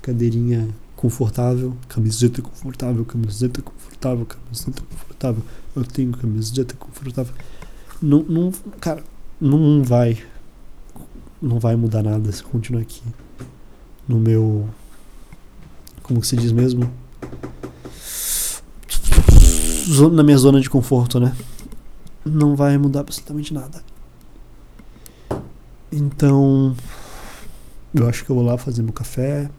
cadeirinha 0.00 0.68
confortável, 0.96 1.76
camiseta 1.88 2.40
confortável, 2.40 3.04
camiseta 3.04 3.62
confortável, 3.62 4.26
camiseta 4.26 4.82
confortável. 4.82 5.42
Eu 5.76 5.84
tenho 5.84 6.12
camiseta 6.12 6.74
confortável. 6.76 7.34
Não, 8.00 8.22
não, 8.22 8.52
cara, 8.80 9.04
não 9.40 9.82
vai 9.82 10.18
não 11.40 11.58
vai 11.58 11.76
mudar 11.76 12.02
nada 12.02 12.32
se 12.32 12.42
eu 12.42 12.48
continuar 12.48 12.82
aqui 12.82 13.02
no 14.08 14.18
meu 14.18 14.68
como 16.02 16.22
se 16.22 16.36
diz 16.36 16.52
mesmo? 16.52 16.90
Na 20.12 20.22
minha 20.22 20.38
zona 20.38 20.60
de 20.60 20.70
conforto, 20.70 21.18
né? 21.20 21.34
Não 22.24 22.54
vai 22.54 22.78
mudar 22.78 23.00
absolutamente 23.00 23.52
nada. 23.52 23.82
Então, 25.90 26.74
eu 27.94 28.08
acho 28.08 28.24
que 28.24 28.30
eu 28.30 28.36
vou 28.36 28.44
lá 28.44 28.56
fazer 28.56 28.82
meu 28.82 28.92
café. 28.92 29.50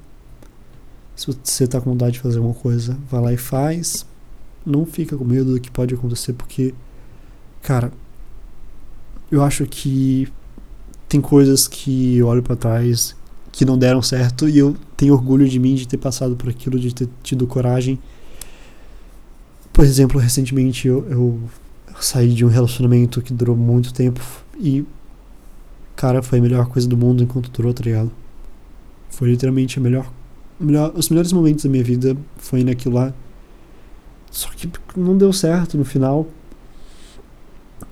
Se 1.15 1.27
você 1.27 1.67
tá 1.67 1.79
com 1.79 1.91
vontade 1.91 2.13
de 2.13 2.19
fazer 2.19 2.37
alguma 2.37 2.55
coisa, 2.55 2.97
vai 3.09 3.21
lá 3.21 3.33
e 3.33 3.37
faz. 3.37 4.05
Não 4.65 4.85
fica 4.85 5.15
com 5.15 5.23
medo 5.23 5.53
do 5.53 5.59
que 5.59 5.69
pode 5.69 5.93
acontecer, 5.93 6.33
porque, 6.33 6.73
cara, 7.61 7.91
eu 9.29 9.43
acho 9.43 9.65
que 9.67 10.31
tem 11.07 11.21
coisas 11.21 11.67
que 11.67 12.17
eu 12.17 12.27
olho 12.27 12.41
para 12.41 12.55
trás 12.55 13.15
que 13.53 13.63
não 13.63 13.77
deram 13.77 14.01
certo 14.01 14.49
e 14.49 14.57
eu 14.57 14.75
tenho 14.97 15.13
orgulho 15.13 15.47
de 15.47 15.59
mim 15.59 15.75
de 15.75 15.87
ter 15.87 15.97
passado 15.97 16.35
por 16.35 16.49
aquilo, 16.49 16.79
de 16.79 16.93
ter 16.93 17.07
tido 17.21 17.45
coragem. 17.45 17.99
Por 19.71 19.85
exemplo, 19.85 20.19
recentemente 20.19 20.87
eu, 20.87 21.05
eu 21.07 21.39
saí 22.01 22.33
de 22.33 22.43
um 22.43 22.47
relacionamento 22.47 23.21
que 23.21 23.31
durou 23.31 23.55
muito 23.55 23.93
tempo 23.93 24.19
e, 24.59 24.83
cara, 25.95 26.23
foi 26.23 26.39
a 26.39 26.41
melhor 26.41 26.65
coisa 26.65 26.87
do 26.87 26.97
mundo 26.97 27.21
enquanto 27.21 27.51
durou, 27.51 27.71
tá 27.71 27.83
ligado? 27.83 28.11
Foi 29.11 29.29
literalmente 29.29 29.77
a 29.77 29.81
melhor, 29.81 30.11
melhor. 30.59 30.91
Os 30.95 31.09
melhores 31.09 31.31
momentos 31.31 31.63
da 31.63 31.69
minha 31.69 31.83
vida 31.83 32.17
foi 32.37 32.63
naquilo 32.63 32.95
lá. 32.95 33.13
Só 34.31 34.49
que 34.49 34.67
não 34.97 35.15
deu 35.15 35.31
certo 35.31 35.77
no 35.77 35.85
final. 35.85 36.27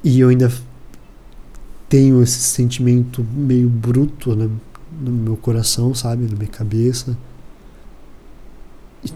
E 0.04 0.20
eu 0.20 0.30
ainda 0.30 0.52
tenho 1.88 2.24
esse 2.24 2.40
sentimento 2.40 3.24
meio 3.24 3.70
bruto, 3.70 4.36
né? 4.36 4.50
No 5.00 5.12
meu 5.12 5.38
coração, 5.38 5.94
sabe? 5.94 6.26
Na 6.26 6.36
minha 6.36 6.50
cabeça. 6.50 7.18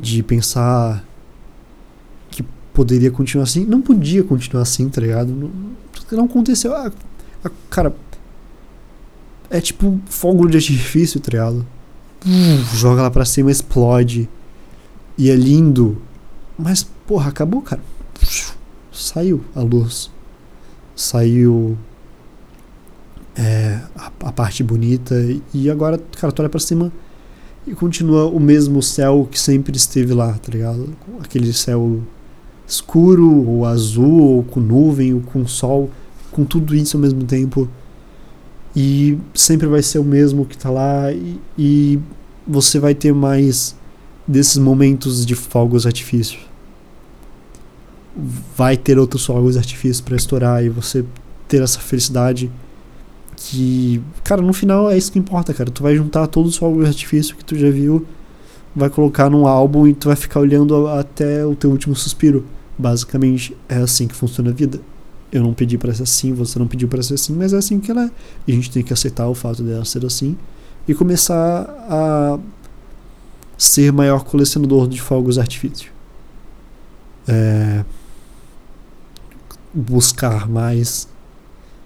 De 0.01 0.23
pensar 0.23 1.03
que 2.31 2.43
poderia 2.73 3.11
continuar 3.11 3.43
assim. 3.43 3.65
Não 3.65 3.81
podia 3.81 4.23
continuar 4.23 4.63
assim, 4.63 4.89
tá 4.89 5.01
ligado? 5.01 5.31
Não, 5.31 5.51
não 6.11 6.25
aconteceu. 6.25 6.75
Ah, 6.75 6.91
ah, 7.43 7.51
cara, 7.69 7.95
é 9.49 9.61
tipo 9.61 9.99
fogo 10.07 10.47
de 10.47 10.57
artifício, 10.57 11.19
tá 11.19 11.31
ligado? 11.31 11.65
joga 12.73 13.03
lá 13.03 13.11
pra 13.11 13.25
cima, 13.25 13.51
explode. 13.51 14.27
E 15.17 15.29
é 15.29 15.35
lindo. 15.35 16.01
Mas, 16.57 16.83
porra, 17.05 17.29
acabou, 17.29 17.61
cara. 17.61 17.81
Saiu 18.91 19.43
a 19.53 19.61
luz. 19.61 20.09
Saiu 20.95 21.77
é, 23.35 23.79
a, 23.95 24.11
a, 24.23 24.31
parte 24.31 24.63
bonita. 24.63 25.15
E 25.53 25.69
agora, 25.69 25.99
cara, 26.17 26.31
tu 26.31 26.41
olha 26.41 26.49
pra 26.49 26.59
cima 26.59 26.91
e 27.67 27.73
continua 27.73 28.25
o 28.25 28.39
mesmo 28.39 28.81
céu 28.81 29.27
que 29.29 29.39
sempre 29.39 29.75
esteve 29.75 30.13
lá, 30.13 30.33
tá 30.33 30.51
ligado? 30.51 30.95
Aquele 31.21 31.51
céu 31.51 32.01
escuro, 32.67 33.47
ou 33.47 33.65
azul, 33.65 34.37
ou 34.37 34.43
com 34.43 34.59
nuvem, 34.59 35.13
ou 35.13 35.21
com 35.21 35.45
sol, 35.45 35.89
com 36.31 36.45
tudo 36.45 36.73
isso 36.75 36.97
ao 36.97 37.01
mesmo 37.01 37.23
tempo. 37.23 37.67
E 38.75 39.17
sempre 39.33 39.67
vai 39.67 39.81
ser 39.81 39.99
o 39.99 40.03
mesmo 40.03 40.45
que 40.45 40.57
tá 40.57 40.69
lá. 40.69 41.11
E, 41.11 41.39
e 41.57 41.99
você 42.47 42.79
vai 42.79 42.95
ter 42.95 43.13
mais 43.13 43.75
desses 44.27 44.57
momentos 44.57 45.25
de 45.25 45.35
fogos 45.35 45.83
de 45.83 45.89
artifício. 45.89 46.39
Vai 48.55 48.77
ter 48.77 48.97
outros 48.97 49.25
fogos 49.25 49.53
de 49.53 49.59
artifício 49.59 50.03
para 50.03 50.15
estourar 50.15 50.63
e 50.63 50.69
você 50.69 51.03
ter 51.47 51.61
essa 51.61 51.79
felicidade 51.79 52.49
que, 53.45 54.01
cara, 54.23 54.41
no 54.41 54.53
final 54.53 54.89
é 54.89 54.97
isso 54.97 55.11
que 55.11 55.19
importa, 55.19 55.53
cara. 55.53 55.69
Tu 55.69 55.83
vai 55.83 55.95
juntar 55.95 56.25
todos 56.27 56.51
os 56.51 56.57
fogos 56.57 56.83
de 56.83 56.89
artifício 56.89 57.35
que 57.35 57.45
tu 57.45 57.55
já 57.55 57.69
viu, 57.69 58.05
vai 58.75 58.89
colocar 58.89 59.29
num 59.29 59.45
álbum 59.45 59.87
e 59.87 59.93
tu 59.93 60.07
vai 60.07 60.15
ficar 60.15 60.39
olhando 60.39 60.87
até 60.87 61.45
o 61.45 61.55
teu 61.55 61.69
último 61.69 61.95
suspiro. 61.95 62.45
Basicamente 62.77 63.55
é 63.69 63.75
assim 63.75 64.07
que 64.07 64.15
funciona 64.15 64.49
a 64.49 64.53
vida. 64.53 64.79
Eu 65.31 65.43
não 65.43 65.53
pedi 65.53 65.77
para 65.77 65.93
ser 65.93 66.03
assim, 66.03 66.33
você 66.33 66.57
não 66.57 66.67
pediu 66.67 66.87
para 66.87 67.03
ser 67.03 67.13
assim, 67.13 67.33
mas 67.33 67.53
é 67.53 67.57
assim 67.57 67.79
que 67.79 67.91
ela 67.91 68.05
é. 68.05 68.11
E 68.47 68.51
a 68.51 68.55
gente 68.55 68.71
tem 68.71 68.83
que 68.83 68.91
aceitar 68.91 69.27
o 69.27 69.35
fato 69.35 69.61
dela 69.61 69.85
ser 69.85 70.03
assim 70.05 70.35
e 70.87 70.93
começar 70.93 71.63
a 71.89 72.39
ser 73.57 73.91
maior 73.91 74.23
colecionador 74.23 74.87
de 74.87 74.99
fogos 74.99 75.35
de 75.35 75.41
artifício. 75.41 75.91
É, 77.27 77.83
buscar 79.73 80.49
mais 80.49 81.07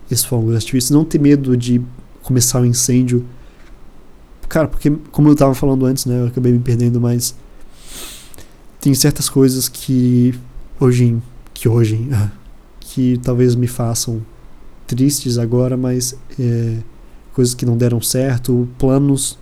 esses 0.10 0.26
fogos 0.26 0.52
de 0.52 0.56
artifício, 0.56 0.94
não 0.94 1.06
ter 1.06 1.20
medo 1.20 1.56
de 1.56 1.82
começar 2.24 2.62
um 2.62 2.66
incêndio. 2.66 3.26
Cara, 4.48 4.68
porque 4.68 4.92
como 5.12 5.30
eu 5.30 5.36
tava 5.36 5.54
falando 5.54 5.86
antes, 5.86 6.06
né, 6.06 6.22
eu 6.22 6.28
acabei 6.28 6.52
me 6.52 6.60
perdendo, 6.60 7.00
mas 7.00 7.36
tem 8.80 8.94
certas 8.94 9.30
coisas 9.30 9.70
que 9.70 10.34
hoje 10.80 11.18
que 11.54 11.68
hoje 11.68 12.08
que 12.80 13.20
talvez 13.22 13.54
me 13.54 13.68
façam 13.68 14.22
tristes 14.88 15.38
agora, 15.38 15.78
mas 15.78 16.16
é, 16.40 16.78
coisas 17.34 17.54
que 17.54 17.66
não 17.66 17.78
deram 17.78 18.02
certo, 18.02 18.68
planos 18.80 19.38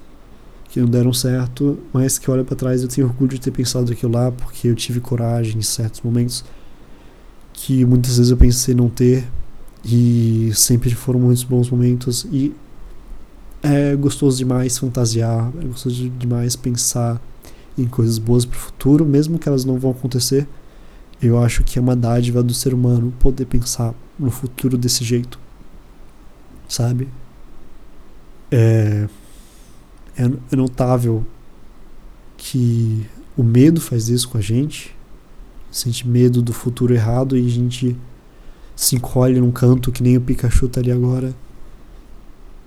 que 0.70 0.82
não 0.82 0.88
deram 0.88 1.14
certo, 1.14 1.80
mas 1.94 2.20
que 2.20 2.30
olha 2.30 2.44
para 2.44 2.56
trás 2.56 2.82
eu 2.82 2.90
tenho 2.90 3.08
orgulho 3.08 3.30
de 3.30 3.40
ter 3.40 3.52
pensado 3.52 3.92
aquilo 3.92 4.12
lá, 4.12 4.32
porque 4.32 4.68
eu 4.68 4.76
tive 4.76 5.00
coragem 5.00 5.60
em 5.60 5.62
certos 5.62 6.02
momentos 6.02 6.44
que 7.54 7.86
muitas 7.86 8.18
vezes 8.18 8.32
eu 8.32 8.38
pensei 8.38 8.76
não 8.76 8.90
ter 8.90 9.26
e 9.90 10.52
sempre 10.54 10.94
foram 10.94 11.20
muitos 11.20 11.44
bons 11.44 11.70
momentos 11.70 12.28
e 12.30 12.54
é 13.64 13.96
gostoso 13.96 14.38
demais 14.38 14.78
fantasiar, 14.78 15.52
é 15.62 15.66
gostoso 15.66 16.10
demais 16.10 16.56
pensar 16.56 17.22
em 17.78 17.86
coisas 17.86 18.18
boas 18.18 18.44
para 18.44 18.58
o 18.58 18.60
futuro, 18.60 19.06
mesmo 19.06 19.40
que 19.40 19.48
elas 19.48 19.64
não 19.64 19.80
vão 19.80 19.92
acontecer. 19.92 20.48
Eu 21.22 21.42
acho 21.42 21.64
que 21.64 21.80
é 21.80 21.82
uma 21.82 21.96
dádiva 21.96 22.44
do 22.44 22.54
ser 22.54 22.74
humano 22.74 23.14
poder 23.20 23.46
pensar 23.46 23.94
no 24.20 24.30
futuro 24.30 24.78
desse 24.78 25.04
jeito, 25.04 25.40
sabe? 26.68 27.08
É, 28.52 29.08
é, 30.18 30.56
notável 30.56 31.26
que 32.36 33.06
o 33.38 33.44
medo 33.44 33.80
faz 33.80 34.10
isso 34.10 34.28
com 34.30 34.38
a 34.38 34.42
gente, 34.42 34.96
sente 35.72 36.08
medo 36.08 36.42
do 36.42 36.54
futuro 36.54 36.94
errado 36.94 37.38
e 37.38 37.46
a 37.46 37.50
gente 37.50 37.96
se 38.78 38.96
encolhe 38.96 39.42
num 39.42 39.52
canto 39.52 39.92
que 39.92 40.02
nem 40.02 40.16
o 40.16 40.22
Pikachu 40.22 40.70
tá 40.70 40.80
ali 40.80 40.92
agora 40.92 41.36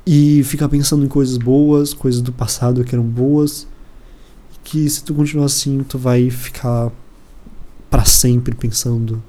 e 0.05 0.43
fica 0.45 0.69
pensando 0.69 1.05
em 1.05 1.09
coisas 1.09 1.39
boas, 1.39 1.95
coisas 1.95 2.21
do 2.21 2.33
passado 2.33 2.85
que 2.85 2.95
eram 2.95 3.05
boas, 3.05 3.67
que 4.65 4.91
se 4.91 5.03
tu 5.05 5.15
continuar 5.15 5.47
assim, 5.47 5.83
tu 5.89 5.97
vai 5.97 6.29
ficar 6.29 6.91
para 7.89 8.05
sempre 8.05 8.55
pensando 8.55 9.23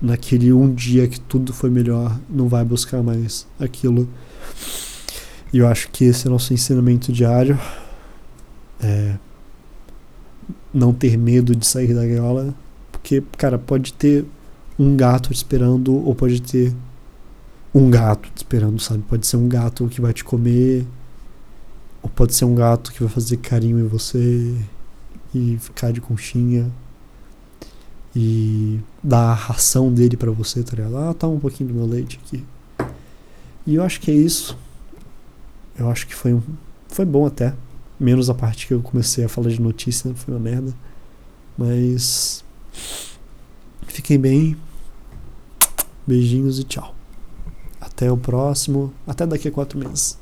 naquele 0.00 0.52
um 0.52 0.72
dia 0.72 1.06
que 1.08 1.20
tudo 1.20 1.52
foi 1.52 1.68
melhor, 1.68 2.18
não 2.30 2.48
vai 2.48 2.64
buscar 2.64 3.02
mais 3.02 3.46
aquilo. 3.58 4.08
E 5.52 5.58
eu 5.58 5.66
acho 5.66 5.90
que 5.90 6.04
esse 6.04 6.26
é 6.26 6.30
o 6.30 6.32
nosso 6.32 6.54
ensinamento 6.54 7.12
diário. 7.12 7.58
É 8.80 9.16
não 10.72 10.92
ter 10.92 11.16
medo 11.16 11.54
de 11.54 11.66
sair 11.66 11.92
da 11.94 12.06
gaiola, 12.06 12.54
porque, 12.92 13.22
cara, 13.36 13.58
pode 13.58 13.92
ter 13.92 14.24
um 14.80 14.96
gato 14.96 15.28
te 15.28 15.36
esperando, 15.36 15.94
ou 15.94 16.14
pode 16.14 16.40
ter 16.40 16.74
um 17.74 17.90
gato 17.90 18.30
te 18.34 18.38
esperando, 18.38 18.80
sabe? 18.80 19.02
Pode 19.02 19.26
ser 19.26 19.36
um 19.36 19.46
gato 19.46 19.86
que 19.88 20.00
vai 20.00 20.14
te 20.14 20.24
comer, 20.24 20.86
ou 22.02 22.08
pode 22.08 22.34
ser 22.34 22.46
um 22.46 22.54
gato 22.54 22.90
que 22.90 23.00
vai 23.00 23.12
fazer 23.12 23.36
carinho 23.36 23.78
em 23.78 23.86
você 23.86 24.56
e 25.34 25.58
ficar 25.60 25.92
de 25.92 26.00
conchinha 26.00 26.72
e 28.16 28.80
dar 29.02 29.32
a 29.32 29.34
ração 29.34 29.92
dele 29.92 30.16
para 30.16 30.30
você, 30.30 30.62
tá 30.62 30.74
ligado? 30.74 30.96
Ah, 30.96 31.12
tá 31.12 31.28
um 31.28 31.38
pouquinho 31.38 31.68
do 31.68 31.74
meu 31.74 31.86
leite 31.86 32.18
aqui. 32.24 32.42
E 33.66 33.74
eu 33.74 33.84
acho 33.84 34.00
que 34.00 34.10
é 34.10 34.14
isso. 34.14 34.56
Eu 35.78 35.90
acho 35.90 36.06
que 36.06 36.14
foi, 36.14 36.32
um, 36.32 36.42
foi 36.88 37.04
bom 37.04 37.26
até. 37.26 37.54
Menos 38.00 38.30
a 38.30 38.34
parte 38.34 38.66
que 38.66 38.72
eu 38.72 38.80
comecei 38.80 39.24
a 39.26 39.28
falar 39.28 39.50
de 39.50 39.60
notícia, 39.60 40.14
foi 40.14 40.32
uma 40.32 40.40
merda. 40.40 40.72
Mas. 41.58 42.42
Fiquem 43.86 44.18
bem. 44.18 44.56
Beijinhos 46.10 46.58
e 46.58 46.64
tchau. 46.64 46.92
Até 47.80 48.10
o 48.10 48.16
próximo. 48.16 48.92
Até 49.06 49.24
daqui 49.24 49.46
a 49.46 49.52
quatro 49.52 49.78
meses. 49.78 50.18